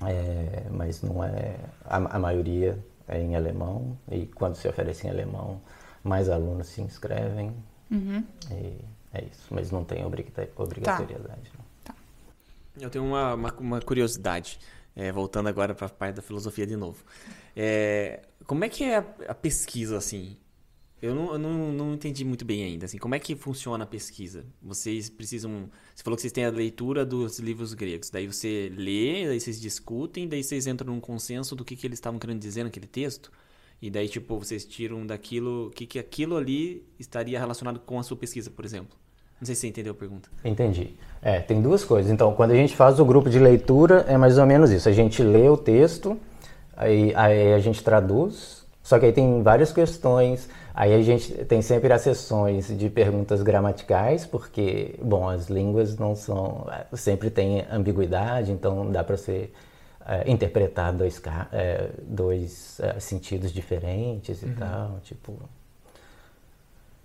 [0.05, 5.09] é, mas não é a, a maioria é em alemão e quando se oferece em
[5.09, 5.61] alemão
[6.03, 7.55] mais alunos se inscrevem
[7.89, 8.23] uhum.
[8.51, 8.77] e
[9.13, 11.51] é isso, mas não tem obrigatoriedade.
[11.83, 11.93] Tá.
[11.93, 11.95] Tá.
[12.79, 14.59] Eu tenho uma, uma, uma curiosidade,
[14.95, 17.03] é, voltando agora para a parte da filosofia de novo.
[17.55, 20.37] É, como é que é a, a pesquisa assim?
[21.01, 22.86] Eu não, eu não, não entendi muito bem ainda.
[22.86, 24.43] Assim, como é que funciona a pesquisa?
[24.62, 25.69] Vocês precisam.
[25.93, 28.10] Você falou que vocês têm a leitura dos livros gregos.
[28.10, 31.97] Daí você lê, daí vocês discutem, daí vocês entram num consenso do que, que eles
[31.97, 33.31] estavam querendo dizer naquele texto.
[33.79, 35.67] E daí, tipo, vocês tiram daquilo.
[35.67, 38.97] O que, que aquilo ali estaria relacionado com a sua pesquisa, por exemplo.
[39.39, 40.29] Não sei se você entendeu a pergunta.
[40.43, 40.95] Entendi.
[41.21, 42.12] É, tem duas coisas.
[42.12, 44.89] Então, quando a gente faz o grupo de leitura, é mais ou menos isso.
[44.89, 46.19] A gente lê o texto,
[46.75, 51.59] aí, aí a gente traduz, só que aí tem várias questões Aí a gente tem
[51.59, 56.67] sempre as sessões de perguntas gramaticais, porque, bom, as línguas não são.
[56.93, 59.49] sempre tem ambiguidade, então dá para você
[60.05, 61.19] é, interpretar dois,
[61.51, 64.55] é, dois é, sentidos diferentes e uhum.
[64.55, 64.99] tal.
[65.01, 65.33] Tipo.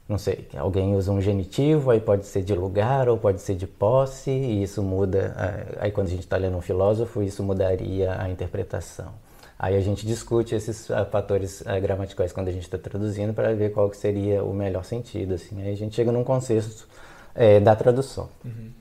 [0.06, 3.66] Não sei, alguém usa um genitivo, aí pode ser de lugar ou pode ser de
[3.66, 5.34] posse, e isso muda.
[5.80, 9.14] Aí quando a gente está lendo um filósofo, isso mudaria a interpretação.
[9.62, 13.54] Aí a gente discute esses uh, fatores uh, gramaticais quando a gente está traduzindo para
[13.54, 15.34] ver qual que seria o melhor sentido.
[15.34, 15.62] Assim.
[15.62, 16.88] Aí a gente chega num consenso
[17.32, 18.28] é, da tradução.
[18.44, 18.72] Uhum.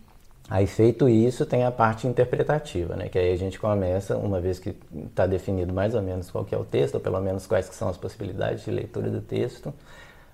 [0.49, 3.09] Aí feito isso, tem a parte interpretativa, né?
[3.09, 6.55] que aí a gente começa, uma vez que está definido mais ou menos qual que
[6.55, 9.71] é o texto, ou pelo menos quais que são as possibilidades de leitura do texto,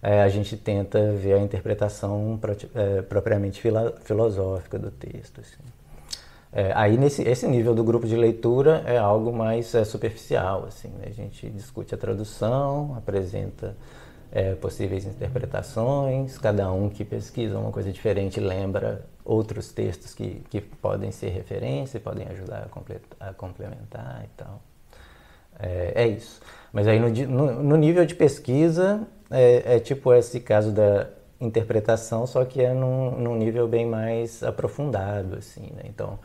[0.02, 5.42] é, a gente tenta ver a interpretação pro, é, propriamente fila, filosófica do texto.
[5.42, 5.62] Assim.
[6.52, 10.88] É, aí nesse esse nível do grupo de leitura é algo mais é, superficial, assim,
[10.90, 11.08] né?
[11.08, 13.76] a gente discute a tradução, apresenta
[14.32, 20.62] é, possíveis interpretações, cada um que pesquisa uma coisa diferente lembra outros textos que, que
[20.62, 24.62] podem ser referência, podem ajudar a, completar, a complementar e tal.
[25.60, 26.40] É, é, isso.
[26.72, 31.08] Mas aí no, no, no nível de pesquisa é, é, tipo esse caso da
[31.40, 35.84] interpretação, só que é num, num nível bem mais aprofundado, assim, né?
[35.86, 36.18] Então,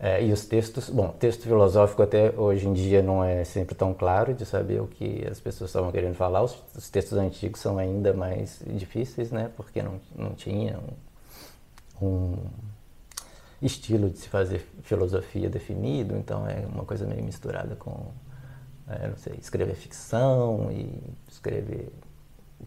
[0.00, 3.92] é, e os textos, bom, texto filosófico até hoje em dia não é sempre tão
[3.92, 6.42] claro de saber o que as pessoas estavam querendo falar.
[6.42, 9.50] Os, os textos antigos são ainda mais difíceis, né?
[9.56, 10.78] Porque não, não tinha
[12.00, 12.36] um, um,
[13.60, 18.12] estilo de se fazer filosofia definido, então é uma coisa meio misturada com,
[18.88, 20.96] é, não sei, escrever ficção e
[21.28, 21.88] escrever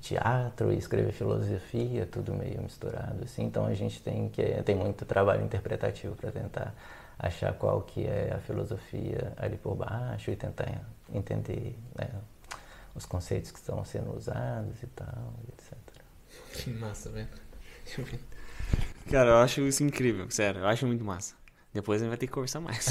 [0.02, 3.44] teatro e escrever filosofia, tudo meio misturado assim.
[3.44, 6.76] Então a gente tem que tem muito trabalho interpretativo para tentar
[7.22, 10.82] achar qual que é a filosofia ali por baixo e tentar
[11.14, 12.10] entender né,
[12.96, 15.78] os conceitos que estão sendo usados e tal, etc.
[16.54, 17.28] Que massa, velho.
[19.10, 21.36] Cara, eu acho isso incrível, sério, eu acho muito massa.
[21.72, 22.88] Depois a gente vai ter que conversar mais.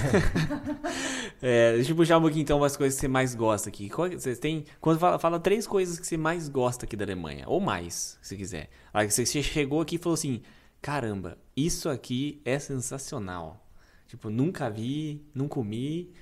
[1.42, 3.90] é, deixa eu puxar um pouquinho então as coisas que você mais gosta aqui.
[3.90, 4.64] Você tem.
[4.80, 8.36] Quando fala, fala, três coisas que você mais gosta aqui da Alemanha, ou mais, se
[8.36, 8.70] quiser.
[8.94, 10.40] Aí você chegou aqui e falou assim:
[10.80, 13.69] caramba, isso aqui é sensacional.
[14.10, 16.12] Tipo, nunca vi, não comi,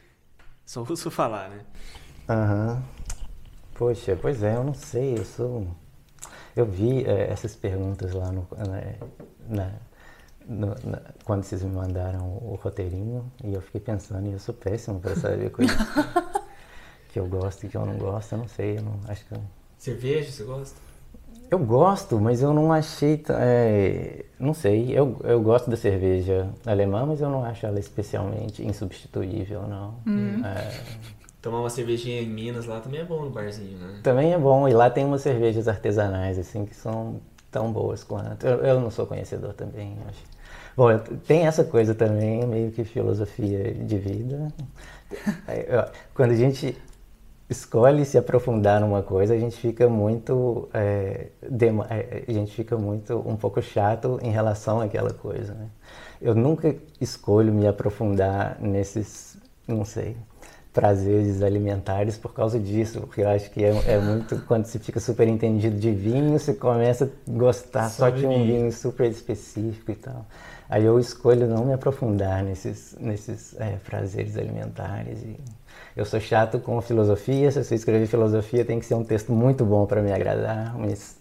[0.63, 1.65] só ouço falar, né?
[2.29, 2.75] Aham.
[2.75, 2.83] Uhum.
[3.77, 5.67] Poxa, pois é, eu não sei, eu sou.
[6.55, 8.47] Eu vi é, essas perguntas lá no,
[9.49, 9.73] na,
[10.47, 14.55] no, na, quando vocês me mandaram o roteirinho e eu fiquei pensando, e eu sou
[14.55, 15.75] péssimo para saber coisas
[17.09, 19.33] que eu gosto e que eu não gosto, eu não sei, eu não acho que.
[19.33, 19.43] Eu...
[19.79, 20.88] Cerveja, você gosta?
[21.51, 23.23] Eu gosto, mas eu não achei.
[23.31, 28.63] É, não sei, eu, eu gosto da cerveja alemã, mas eu não acho ela especialmente
[28.65, 29.95] insubstituível, não.
[30.07, 30.45] Uhum.
[30.45, 31.09] É...
[31.41, 34.01] Tomar uma cervejinha em Minas lá também é bom no barzinho, né?
[34.03, 38.47] Também é bom, e lá tem umas cervejas artesanais, assim, que são tão boas quanto.
[38.47, 40.23] Eu, eu não sou conhecedor também, acho.
[40.77, 44.53] Bom, tem essa coisa também, meio que filosofia de vida.
[46.15, 46.77] Quando a gente
[47.49, 53.17] escolhe se aprofundar numa coisa, a gente fica muito, é, é, a gente fica muito
[53.27, 55.55] um pouco chato em relação àquela coisa.
[55.55, 55.69] Né?
[56.21, 60.17] Eu nunca escolho me aprofundar nesses, não sei,
[60.75, 65.01] prazeres alimentares por causa disso, porque eu acho que é, é muito quando você fica
[65.01, 69.91] super entendido de vinho, você começa a gostar só, só de um vinho super específico
[69.91, 70.27] e tal.
[70.69, 75.41] Aí eu escolho não me aprofundar nesses, nesses é, prazeres alimentares e
[75.99, 79.65] eu sou chato com filosofia, se você escrever filosofia tem que ser um texto muito
[79.65, 81.17] bom para me agradar, mas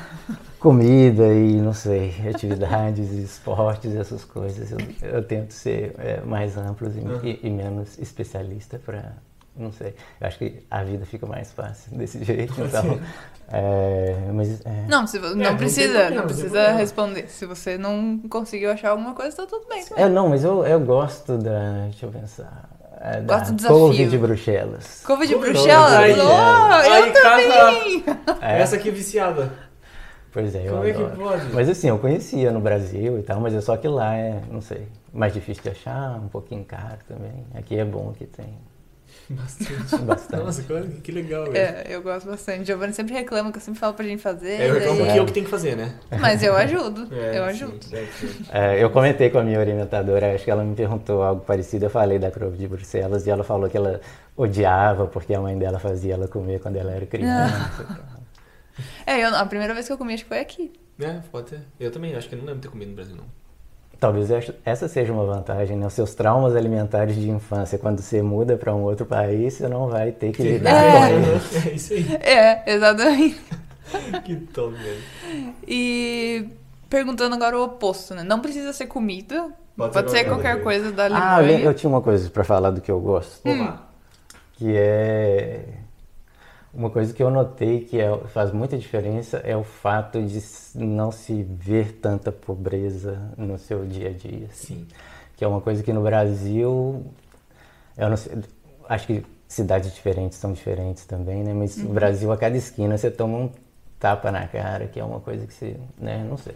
[0.60, 6.92] comida e não sei, atividades, esportes, essas coisas, eu, eu tento ser é, mais amplo
[7.22, 9.14] e, e, e, menos especialista para
[9.56, 9.94] não sei.
[10.20, 13.00] Eu acho que a vida fica mais fácil desse jeito, então.
[13.50, 14.86] É, mas, é.
[14.86, 16.78] Não, se, não, não precisa, não não precisa problema.
[16.78, 17.28] responder.
[17.28, 19.82] Se você não conseguiu achar alguma coisa, tá tudo bem.
[19.96, 21.86] É, não, mas eu, eu gosto da.
[21.86, 22.77] Deixa eu pensar.
[23.00, 23.78] É, Gosto do desafio.
[23.78, 25.02] couve de Bruxelas.
[25.06, 26.14] Couve de Couve de Bruxelas?
[26.14, 26.26] Bruxelas.
[26.26, 28.04] Oh, Aí, eu também!
[28.40, 29.52] É, Essa aqui é viciada.
[30.32, 31.52] Pois é, eu Como é que pode?
[31.54, 34.60] Mas assim, eu conhecia no Brasil e tal, mas é só que lá é, não
[34.60, 37.44] sei, mais difícil de achar, um pouquinho caro também.
[37.54, 38.46] Aqui é bom que tem
[39.30, 39.96] Bastante.
[40.04, 40.42] bastante.
[40.42, 40.62] Nossa,
[41.02, 41.56] que legal, velho.
[41.56, 42.64] É, eu gosto bastante.
[42.66, 44.52] Giovanni sempre reclama que eu sempre falo pra gente fazer.
[44.52, 45.94] É, eu reclamo daí- que eu que tenho que fazer, né?
[46.20, 47.84] Mas eu ajudo, É, eu sim, ajudo.
[47.84, 48.08] ser.
[48.50, 51.90] É, eu comentei com a minha orientadora, acho que ela me perguntou algo parecido, eu
[51.90, 54.00] falei da couve de Bruxelas e ela falou que ela
[54.36, 57.70] odiava porque a mãe dela fazia ela comer quando ela era criança.
[59.06, 60.72] É, eu- a primeira vez que eu comi acho que foi aqui.
[61.00, 61.60] É, pode ser.
[61.78, 63.24] Eu também, acho que eu não lembro de ter comido no Brasil, não.
[64.00, 64.28] Talvez
[64.64, 65.86] essa- seja uma vantagem, né?
[65.86, 69.88] Os seus traumas alimentares de infância, quando você muda para um outro país, você não
[69.88, 71.12] vai ter que lidar com É.
[71.12, 71.66] eles.
[71.66, 72.14] É isso aí.
[72.22, 73.40] É, exatamente.
[74.24, 75.00] Que top, velho.
[75.66, 76.46] E
[76.90, 78.22] perguntando agora o oposto, né?
[78.22, 81.56] Não precisa ser comida, Pode pode, ser qualquer qualquer coisa da Ah, eu, Alemanha.
[81.58, 83.40] lem- eu tinha uma coisa para falar do que eu gosto.
[83.48, 83.82] Opa.
[84.54, 85.60] que é
[86.78, 90.40] uma coisa que eu notei que é- faz muita diferença é o fato de
[90.76, 94.46] não se ver tanta pobreza no seu dia a dia.
[94.52, 94.86] Sim.
[95.36, 97.04] Que é uma coisa que no Brasil,
[97.96, 98.38] eu não sei,
[98.88, 101.52] acho que cidades diferentes são diferentes também, né?
[101.52, 103.50] Mas no Brasil, a cada esquina você toma um
[103.98, 106.24] tapa na cara, que é uma coisa que você, né?
[106.28, 106.54] Não sei.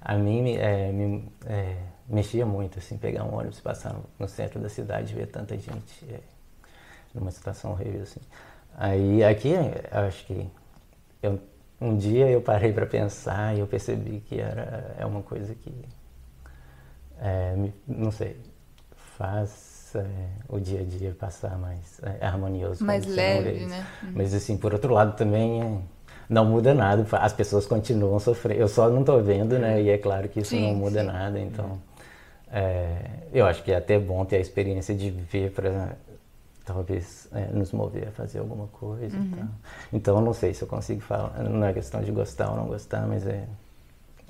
[0.00, 1.76] A mim é, me é,
[2.08, 5.56] mexia muito, assim, pegar um ônibus, passar no, no centro da cidade e ver tanta
[5.56, 6.18] gente é,
[7.14, 8.20] numa situação horrível, assim.
[8.76, 10.48] Aí, aqui, eu acho que
[11.22, 11.38] eu,
[11.80, 15.72] um dia eu parei para pensar e eu percebi que era, é uma coisa que
[17.20, 17.54] é,
[17.86, 18.36] não sei,
[19.16, 20.04] faz é,
[20.48, 22.84] o dia a dia passar mais é, harmonioso.
[22.84, 23.86] Mais leve, né?
[24.02, 24.12] Uhum.
[24.14, 25.78] Mas assim, por outro lado também é,
[26.28, 28.60] não muda nada, as pessoas continuam sofrendo.
[28.60, 29.82] Eu só não estou vendo, né?
[29.82, 31.06] E é claro que isso Sim, não muda sim.
[31.06, 31.78] nada, então
[32.50, 32.96] é,
[33.32, 35.96] eu acho que é até bom ter a experiência de ver para
[36.72, 39.16] talvez é, nos mover a fazer alguma coisa.
[39.16, 39.48] Uhum.
[39.92, 42.66] Então eu não sei se eu consigo falar, não é questão de gostar ou não
[42.66, 43.44] gostar, mas é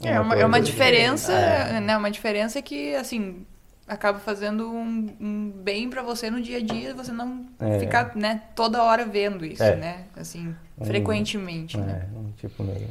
[0.03, 1.79] É uma, é uma diferença, É.
[1.81, 1.97] né?
[1.97, 3.45] Uma diferença que, assim,
[3.87, 7.79] acaba fazendo um, um bem pra você no dia a dia, você não É.
[7.79, 9.77] ficar, né, toda hora vendo isso, É.
[9.77, 10.05] né?
[10.17, 10.85] Assim, Hum.
[10.87, 12.09] frequentemente, né?
[12.11, 12.89] É, um tipo meio,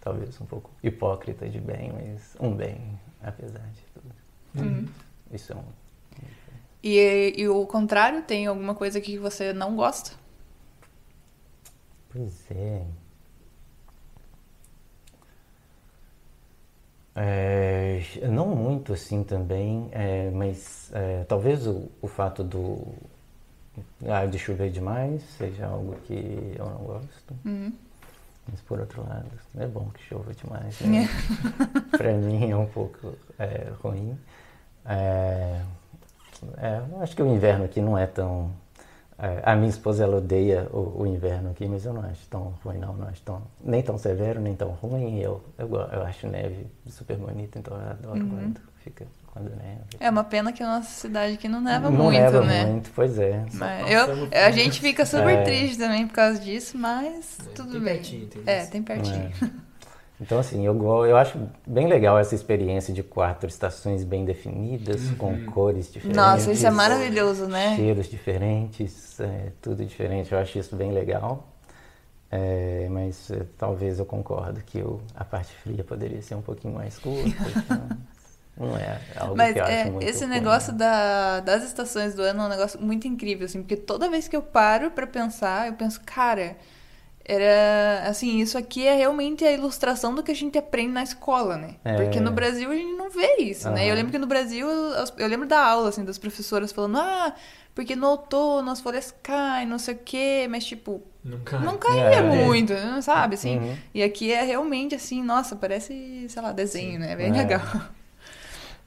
[0.00, 2.78] talvez um pouco hipócrita de bem, mas um bem,
[3.22, 4.64] apesar de tudo.
[4.66, 4.86] Uhum.
[5.32, 5.85] Isso é um.
[6.88, 10.12] E, e o contrário, tem alguma coisa que você não gosta?
[12.12, 12.84] Pois é.
[17.16, 22.94] É, não muito assim também, é, mas é, talvez o, o fato do
[24.06, 27.34] ah, de chover demais seja algo que eu não gosto.
[27.44, 27.72] Uhum.
[28.48, 29.26] Mas por outro lado,
[29.58, 30.78] é bom que chova demais.
[30.82, 31.08] Né?
[31.90, 34.16] Para mim é um pouco é, ruim.
[36.58, 38.50] É, eu acho que o inverno aqui não é tão.
[39.18, 42.54] é, a minha esposa ela odeia o, o inverno aqui, mas eu não acho tão
[42.64, 42.94] ruim, não.
[42.94, 45.18] Não acho tão, nem tão severo, nem tão ruim.
[45.20, 49.80] Eu, eu, eu acho neve super bonita, então eu adoro quando fica quando neve.
[50.00, 52.64] É uma pena que a nossa cidade aqui não neva não muito, neva né?
[52.64, 53.44] muito, pois é.
[53.52, 55.42] Mas eu, a gente fica super É.
[55.42, 57.94] triste também por causa disso, mas É, tudo tem bem.
[57.96, 58.70] pertinho, tem é, isso.
[58.70, 59.30] tem pertinho.
[59.42, 59.50] É.
[60.20, 60.74] Então, assim, eu,
[61.06, 66.16] eu acho bem legal essa experiência de quatro estações bem definidas, com cores diferentes.
[66.16, 67.84] Nossa, isso é maravilhoso, né?
[67.84, 70.32] Cheiros diferentes, é, tudo diferente.
[70.32, 71.46] Eu acho isso bem legal.
[72.30, 76.74] É, mas é, talvez eu concordo que o- a parte fria poderia ser um pouquinho
[76.74, 77.48] mais curta.
[77.50, 77.90] então,
[78.56, 80.26] não é algo Mas que eu acho é, muito esse ruim.
[80.26, 84.28] negócio da- das estações do ano é um negócio muito incrível, assim, porque toda vez
[84.28, 86.56] que eu paro pra pensar, eu penso, cara,
[87.28, 91.56] era assim, isso aqui é realmente a ilustração do que a gente aprende na escola,
[91.56, 91.74] né?
[91.84, 91.96] É.
[91.96, 93.90] Porque no Brasil a gente não vê isso, né?
[93.90, 97.34] Eu lembro que no Brasil, as- eu lembro da aula, assim, das professoras falando, ah,
[97.74, 101.60] porque no outono as folhas caem, não sei o quê, mas tipo, Não cai.
[101.60, 102.22] não caía É.
[102.22, 103.58] muito, não sabe, assim.
[103.58, 103.76] Uhum.
[103.92, 107.12] E aqui é realmente assim, nossa, parece, sei lá, desenho, né?
[107.12, 107.32] É bem É.
[107.32, 107.60] legal.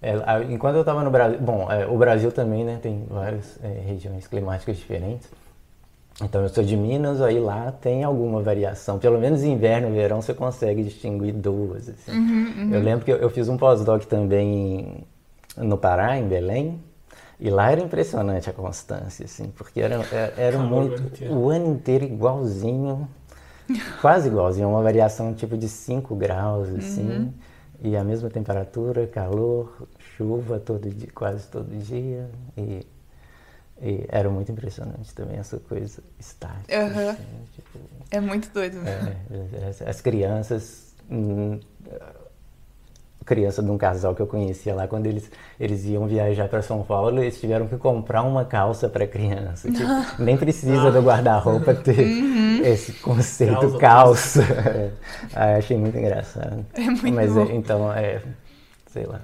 [0.02, 3.60] É, a- enquanto eu estava no Brasil, bom, é, o Brasil também, né, tem várias
[3.62, 5.28] é, regiões climáticas diferentes.
[6.22, 9.00] Então eu sou de Minas, aí lá tem alguma variação.
[9.00, 11.88] Pelo menos inverno e verão você consegue distinguir duas.
[11.90, 12.12] assim.
[12.12, 15.06] Uhum, Eu lembro que eu, eu fiz um pós-doc também
[15.58, 16.80] em- no Pará, em Belém.
[17.40, 21.02] E lá era impressionante a constância, assim, porque era, era, era o muito.
[21.34, 23.08] O ano inteiro igualzinho,
[24.02, 27.34] quase igualzinho, uma variação tipo de 5 graus, assim,
[27.82, 29.88] e a mesma temperatura, calor,
[30.18, 32.30] chuva todo dia, quase todo dia.
[32.58, 32.86] E
[33.82, 36.78] E era muito impressionante também essa coisa estática.
[36.78, 37.10] Uhum.
[37.10, 37.24] Assim,
[37.56, 37.80] tipo,
[38.12, 38.82] É muito doido.
[38.82, 39.16] né?
[39.54, 40.94] é, as, as crianças.
[41.10, 41.60] hum,
[43.30, 46.82] criança de um casal que eu conhecia lá, quando eles, eles iam viajar para São
[46.82, 49.70] Paulo, eles tiveram que comprar uma calça para criança.
[49.72, 49.84] que
[50.22, 52.08] nem precisa do guarda-roupa ter
[52.66, 54.42] esse conceito calça.
[54.44, 54.92] É.
[55.36, 56.66] Ah, achei muito engraçado.
[56.74, 58.20] É muito Mas é, então, é,
[58.88, 59.22] sei lá,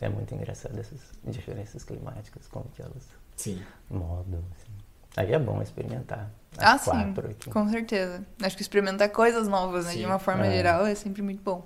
[0.00, 3.58] é muito engraçado essas diferenças climáticas, como que elas Sim.
[3.90, 4.40] Mudam.
[4.56, 4.72] Assim.
[5.16, 6.30] Aí é bom experimentar.
[6.58, 7.50] Ah, sim, aqui.
[7.50, 8.24] com certeza.
[8.42, 10.06] Acho que experimentar coisas novas, né, de Sim.
[10.06, 10.52] uma forma É.
[10.52, 11.64] geral, é sempre muito bom.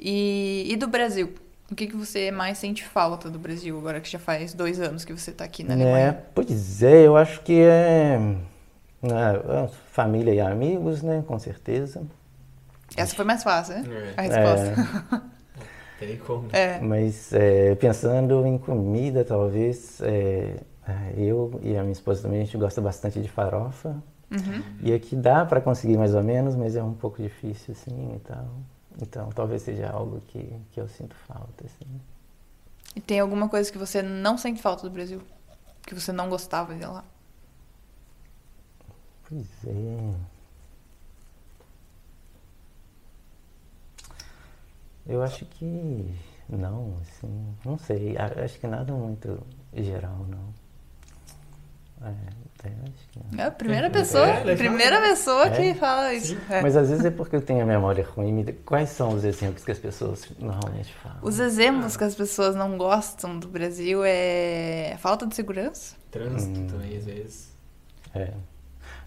[0.00, 1.34] E, e do Brasil?
[1.70, 5.04] O que, que você mais sente falta do Brasil, agora que já faz dois anos
[5.04, 6.24] que você tá aqui na É, Alemanha?
[6.34, 8.18] pois é, eu acho que é,
[9.02, 12.02] é, é família e amigos, né, com certeza.
[12.96, 13.84] Essa foi mais fácil, né?
[13.86, 14.14] É.
[14.16, 15.22] A resposta.
[15.98, 16.48] Tem como.
[16.52, 16.80] É.
[16.80, 20.60] Mas é, pensando em comida, talvez, é, é,
[21.16, 23.96] eu e a minha esposa também, a gente gosta bastante de farofa.
[24.30, 24.62] Uhum.
[24.82, 28.18] E aqui dá para conseguir mais ou menos, mas é um pouco difícil, assim, e
[28.20, 28.48] tal.
[29.00, 32.00] Então, talvez seja algo que, que eu sinto falta, assim.
[32.94, 35.22] E tem alguma coisa que você não sente falta do Brasil?
[35.82, 37.04] Que você não gostava de lá?
[39.28, 40.14] Pois é.
[45.06, 46.14] Eu acho que
[46.48, 48.16] não, assim, não sei.
[48.18, 49.40] Acho que nada muito
[49.74, 50.52] geral, não.
[52.00, 52.08] É,
[52.68, 53.42] é, acho que não.
[53.44, 55.50] É a primeira pessoa, É, primeira pessoa É?
[55.50, 56.36] que fala isso.
[56.50, 56.60] É.
[56.62, 58.44] Mas às vezes é porque eu tenho a memória ruim.
[58.64, 61.18] Quais são os exemplos que as pessoas normalmente falam?
[61.22, 65.96] Os exemplos que as pessoas não gostam do Brasil é falta de segurança.
[66.10, 66.66] Trânsito Hum.
[66.68, 67.52] também, às vezes.
[68.14, 68.32] É.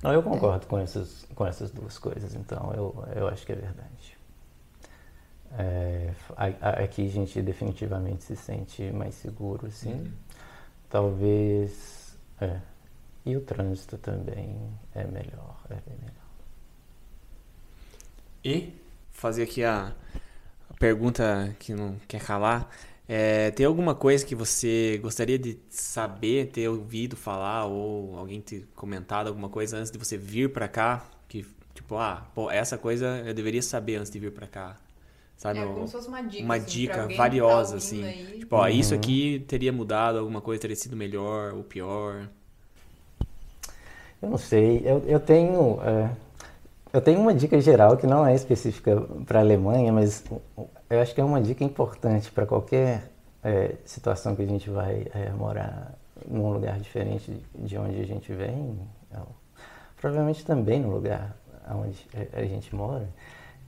[0.04, 3.56] Não, eu concordo com essas, com essas duas coisas, então eu, eu acho que é
[3.56, 4.18] verdade.
[5.58, 6.12] É,
[6.82, 9.94] aqui a gente definitivamente se sente mais seguro, assim.
[9.94, 10.12] Uhum.
[10.90, 12.18] Talvez.
[12.40, 12.58] É.
[13.26, 14.58] E o trânsito também
[14.94, 15.60] é melhor.
[15.70, 16.16] É bem melhor.
[18.44, 18.74] E
[19.12, 19.94] fazer aqui a,
[20.80, 22.70] pergunta que não quer calar.
[23.08, 28.68] É, tem alguma coisa que você gostaria de saber, ter ouvido falar ou alguém ter
[28.76, 31.06] comentado alguma coisa antes de você vir pra cá?
[31.28, 31.46] Que,
[31.76, 34.78] tipo, ah, pô, essa coisa eu deveria saber antes de vir pra cá.
[35.38, 35.62] Sabe?
[35.62, 36.44] É como se fosse uma dica.
[36.44, 38.04] uma assim, dica alguém valiosa, tá assim.
[38.06, 38.40] aí.
[38.40, 39.00] Tipo, ó, isso Uhum.
[39.00, 42.30] aqui teria mudado, alguma coisa teria sido melhor ou pior.
[44.22, 45.80] Eu não sei, eu, eu tenho.
[45.84, 46.10] é,
[46.94, 50.24] eu tenho uma dica geral que não é específica para a Alemanha, mas
[50.90, 53.10] eu acho que é uma dica importante para qualquer
[53.44, 55.94] é, situação que a gente vai é, morar
[56.30, 58.78] num lugar diferente de onde a gente vem,
[59.16, 59.28] ou
[60.00, 61.36] provavelmente também no lugar
[61.70, 63.08] onde a gente mora,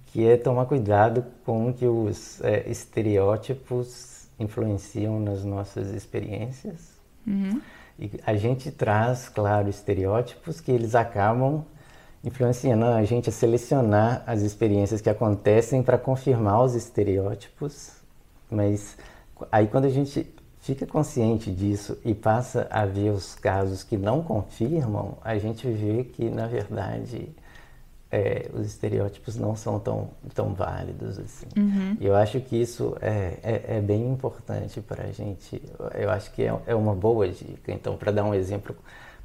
[0.08, 6.92] que é tomar cuidado com que os é, estereótipos influenciam nas nossas experiências.
[7.26, 7.62] Uhum.
[7.98, 11.64] E a gente traz, claro, estereótipos que eles acabam
[12.24, 17.92] influenciando a gente a selecionar as experiências que acontecem para confirmar os estereótipos,
[18.50, 18.98] mas
[19.52, 24.24] aí quando a gente fica consciente disso e passa a ver os casos que não
[24.24, 27.30] confirmam, a gente vê que, na verdade,
[28.14, 31.48] é, os estereótipos não são tão, tão válidos assim.
[32.00, 35.60] E eu acho que isso é, é, é bem importante para a gente.
[35.96, 37.72] Eu acho que é, é uma boa dica.
[37.72, 38.76] Então, para dar um exemplo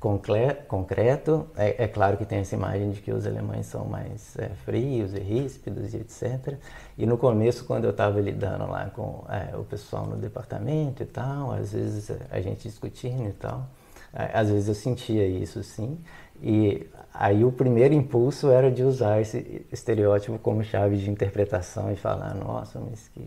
[0.00, 4.48] concreto, é, é claro que tem essa imagem de que os alemães são mais é,
[4.64, 6.54] frios e ríspidos e etc.
[6.96, 11.06] E no começo, quando eu estava lidando lá com é, o pessoal no departamento e
[11.06, 13.68] tal, às vezes a gente discutindo e tal,
[14.12, 15.98] às vezes eu sentia isso sim.
[16.42, 21.96] E aí o primeiro impulso era de usar esse estereótipo como chave de interpretação e
[21.96, 23.26] falar, nossa, mas que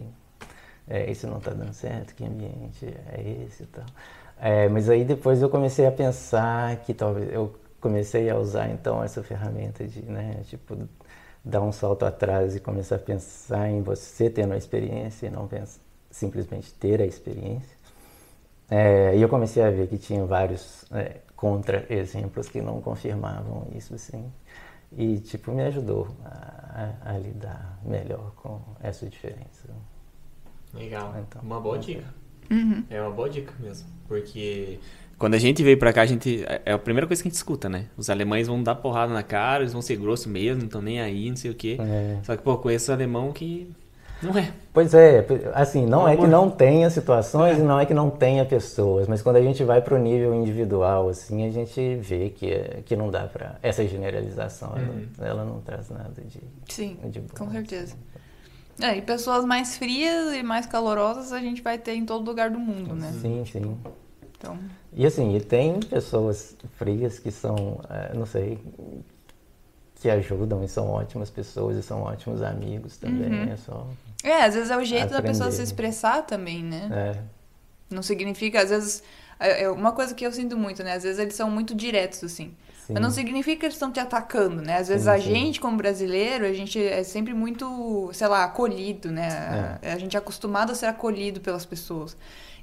[0.88, 3.86] é, isso não está dando certo, que ambiente é esse e tal.
[4.40, 9.04] É, mas aí depois eu comecei a pensar que talvez eu comecei a usar então
[9.04, 10.78] essa ferramenta de, né, tipo,
[11.44, 15.48] dar um salto atrás e começar a pensar em você tendo a experiência e não
[15.48, 15.80] pens-
[16.12, 17.78] simplesmente ter a experiência.
[18.70, 23.96] É, e eu comecei a ver que tinha vários é, contra-exemplos que não confirmavam isso,
[23.96, 24.32] assim.
[24.96, 29.68] E, tipo, me ajudou a, a- a lidar melhor com essa diferença.
[30.72, 31.16] Legal.
[31.20, 32.06] Então, uma boa dica.
[32.52, 32.84] Uhum.
[32.92, 33.88] É uma boa dica mesmo.
[34.08, 34.78] Porque
[35.18, 36.44] quando a gente veio pra cá, a gente.
[36.66, 37.88] É a primeira coisa que a gente escuta, né?
[37.98, 41.02] Os alemães vão dar porrada na cara, eles vão ser grossos mesmo, não estão nem
[41.02, 41.78] aí, não sei o quê.
[41.80, 42.20] É.
[42.24, 43.72] Só que, pô, conheço alemão que.
[44.22, 44.52] Não é.
[44.74, 48.46] Pois é, assim, não é que não tenha situações e não é que não tenha
[48.46, 52.52] pessoas, mas quando a gente vai para o nível individual, assim, a gente vê que,
[52.52, 55.08] é- que não dá para essa generalização, ela- Uhum.
[55.20, 57.28] ela, não traz nada de, Sim, de bom.
[57.38, 57.96] com certeza.
[58.80, 58.86] assim.
[58.88, 62.50] É, e pessoas mais frias e mais calorosas a gente vai ter em todo lugar
[62.50, 63.12] do mundo, né?
[63.22, 63.78] Sim, sim.
[64.38, 64.58] Então...
[64.94, 68.58] E assim, e tem pessoas frias que são, é, não sei,
[69.96, 73.30] que ajudam e são ótimas pessoas e são ótimos amigos também.
[73.46, 73.52] Uhum.
[73.54, 73.86] É só.
[74.24, 75.22] É, às vezes é o jeito aprender.
[75.22, 76.90] da pessoa se expressar também, né?
[76.92, 77.20] É.
[77.90, 79.04] Não significa, às vezes.
[79.40, 80.94] É, é uma coisa que eu sinto muito, né?
[80.94, 82.54] Às vezes eles são muito diretos, assim.
[82.86, 82.94] Sim.
[82.94, 84.78] Mas não significa que eles estão te atacando, né?
[84.78, 85.24] Às vezes sim, a sim.
[85.24, 89.80] gente, como brasileiro, a gente é sempre muito, sei lá, acolhido, né?
[89.82, 89.94] É.
[89.94, 92.16] A gente é acostumado a ser acolhido pelas pessoas.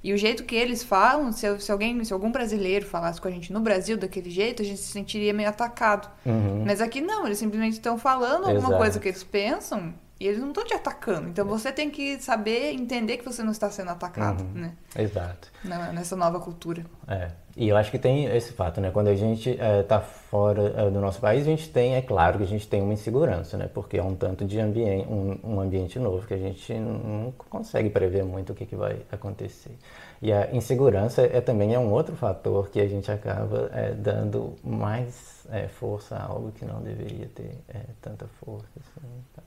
[0.02, 3.30] E o jeito que eles falam, se, se, alguém, se algum brasileiro falasse com a
[3.30, 6.08] gente no Brasil daquele jeito, a gente se sentiria meio atacado.
[6.24, 6.62] Uhum.
[6.64, 8.76] Mas aqui não, eles simplesmente estão falando alguma Exato.
[8.76, 11.28] coisa que eles pensam e eles não estão te atacando.
[11.28, 14.62] Então você tem que saber entender que você não está sendo atacado, uhum.
[14.62, 14.72] né?
[14.96, 15.50] Exato.
[15.64, 16.84] nessa nova cultura.
[17.06, 17.30] É.
[17.56, 18.90] E eu acho que tem esse fato, né?
[18.90, 22.38] Quando a gente está é, fora é, do nosso país, a gente tem, é claro
[22.38, 23.68] que a gente tem uma insegurança, né?
[23.72, 27.90] Porque é um tanto de ambiente, um, um ambiente novo que a gente não consegue
[27.90, 29.76] prever muito o que, que vai acontecer.
[30.22, 34.54] E a insegurança é também é um outro fator que a gente acaba é, dando
[34.62, 35.38] mais
[35.70, 37.58] força a algo que não deveria ter
[38.02, 38.68] tanta força.
[38.76, 39.37] Assim.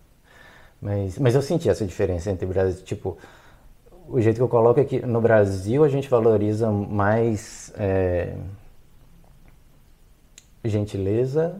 [0.81, 3.17] Mas, mas eu senti essa diferença entre Brasil, tipo,
[4.07, 8.35] o jeito que eu coloco é que no Brasil a gente valoriza mais é,
[10.65, 11.55] gentileza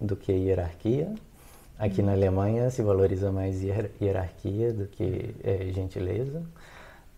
[0.00, 1.12] do que hierarquia.
[1.78, 6.42] Aqui na Alemanha se valoriza mais hierarquia do que é, gentileza.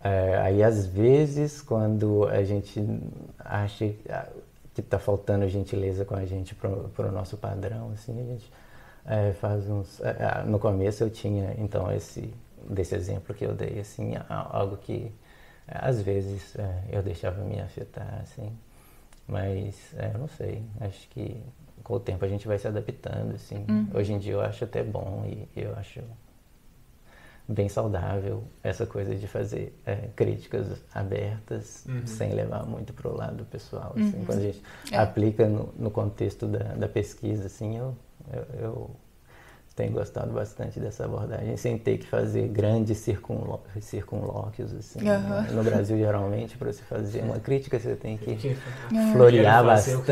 [0.03, 2.83] É, aí às vezes quando a gente
[3.37, 3.93] acha
[4.73, 8.51] que está faltando gentileza com a gente para o nosso padrão, assim, a gente
[9.05, 9.99] é, faz uns.
[10.01, 12.33] É, é, no começo eu tinha então esse
[12.69, 15.11] desse exemplo que eu dei, assim, algo que
[15.67, 18.51] às vezes é, eu deixava me afetar, assim,
[19.27, 21.41] mas é, eu não sei, acho que
[21.83, 23.65] com o tempo a gente vai se adaptando, assim.
[23.67, 23.87] Uhum.
[23.93, 26.01] Hoje em dia eu acho até bom e eu acho
[27.47, 32.05] bem saudável essa coisa de fazer é, críticas abertas uhum.
[32.05, 33.93] sem levar muito para o lado pessoal.
[33.95, 34.17] Assim.
[34.17, 34.25] Uhum.
[34.25, 34.97] Quando a gente é.
[34.97, 37.95] aplica no, no contexto da, da, pesquisa, assim, eu,
[38.31, 38.91] eu, eu,
[39.75, 44.73] tenho gostado bastante dessa abordagem, sem ter que fazer grandes circunló circunlóquios.
[44.73, 45.55] Assim, uhum.
[45.55, 48.55] No Brasil, geralmente, para você fazer uma crítica, você tem que
[49.13, 50.11] florear bastante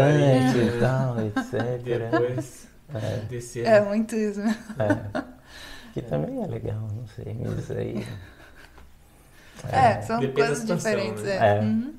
[0.58, 1.84] e tal, etc.
[1.84, 3.18] Depois, é.
[3.30, 3.66] descer.
[3.66, 4.42] É muito isso.
[4.42, 5.24] É.
[5.94, 8.06] Que também é legal, não sei, mas aí.
[9.72, 11.24] É, é são Depende coisas situação, diferentes.
[11.24, 11.58] Né?
[11.58, 11.60] É.
[11.60, 11.94] Uhum.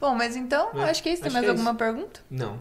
[0.00, 1.22] Bom, mas então, é, acho que é isso.
[1.22, 1.78] Tem mais é alguma isso.
[1.78, 2.20] pergunta?
[2.30, 2.58] Não.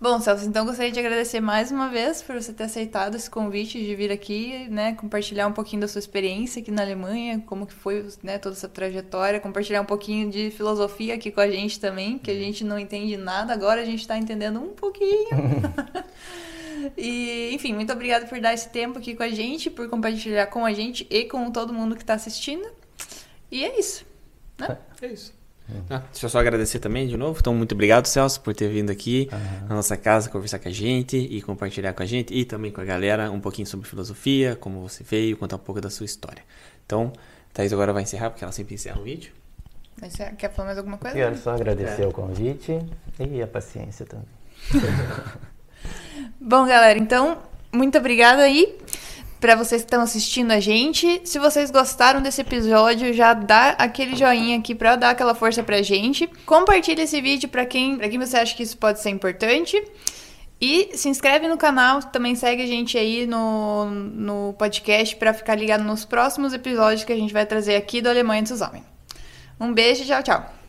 [0.00, 3.78] Bom, Celso, então gostaria de agradecer mais uma vez por você ter aceitado esse convite
[3.78, 7.72] de vir aqui, né, compartilhar um pouquinho da sua experiência aqui na Alemanha, como que
[7.72, 12.18] foi, né, toda essa trajetória, compartilhar um pouquinho de filosofia aqui com a gente também,
[12.18, 15.28] que a gente não entende nada, agora a gente está entendendo um pouquinho.
[16.98, 20.66] E, enfim, muito obrigada por dar esse tempo aqui com a gente, por compartilhar com
[20.66, 22.68] a gente e com todo mundo que está assistindo.
[23.50, 24.04] E é isso.
[24.58, 24.76] Né?
[25.00, 25.32] É isso.
[25.88, 27.38] Ah, deixa eu só agradecer também de novo.
[27.40, 29.68] Então, muito obrigado, Celso, por ter vindo aqui uhum.
[29.68, 32.80] na nossa casa conversar com a gente e compartilhar com a gente e também com
[32.80, 36.42] a galera um pouquinho sobre filosofia, como você veio, contar um pouco da sua história.
[36.84, 37.12] Então,
[37.52, 39.32] Thaís agora vai encerrar, porque ela sempre encerra o vídeo.
[40.36, 41.16] Quer falar mais alguma coisa?
[41.16, 42.06] Quero só agradecer é.
[42.06, 42.78] o convite
[43.18, 44.26] e a paciência também.
[46.40, 47.38] Bom, galera, então,
[47.72, 48.78] muito obrigada aí
[49.44, 51.20] para vocês que estão assistindo a gente.
[51.22, 55.82] Se vocês gostaram desse episódio, já dá aquele joinha aqui para dar aquela força pra
[55.82, 56.26] gente.
[56.46, 59.76] Compartilha esse vídeo para quem, para quem você acha que isso pode ser importante.
[60.58, 65.56] E se inscreve no canal, também segue a gente aí no, no podcast para ficar
[65.56, 68.82] ligado nos próximos episódios que a gente vai trazer aqui do Alemanha Zusammen.
[69.60, 70.63] Um beijo, tchau, tchau.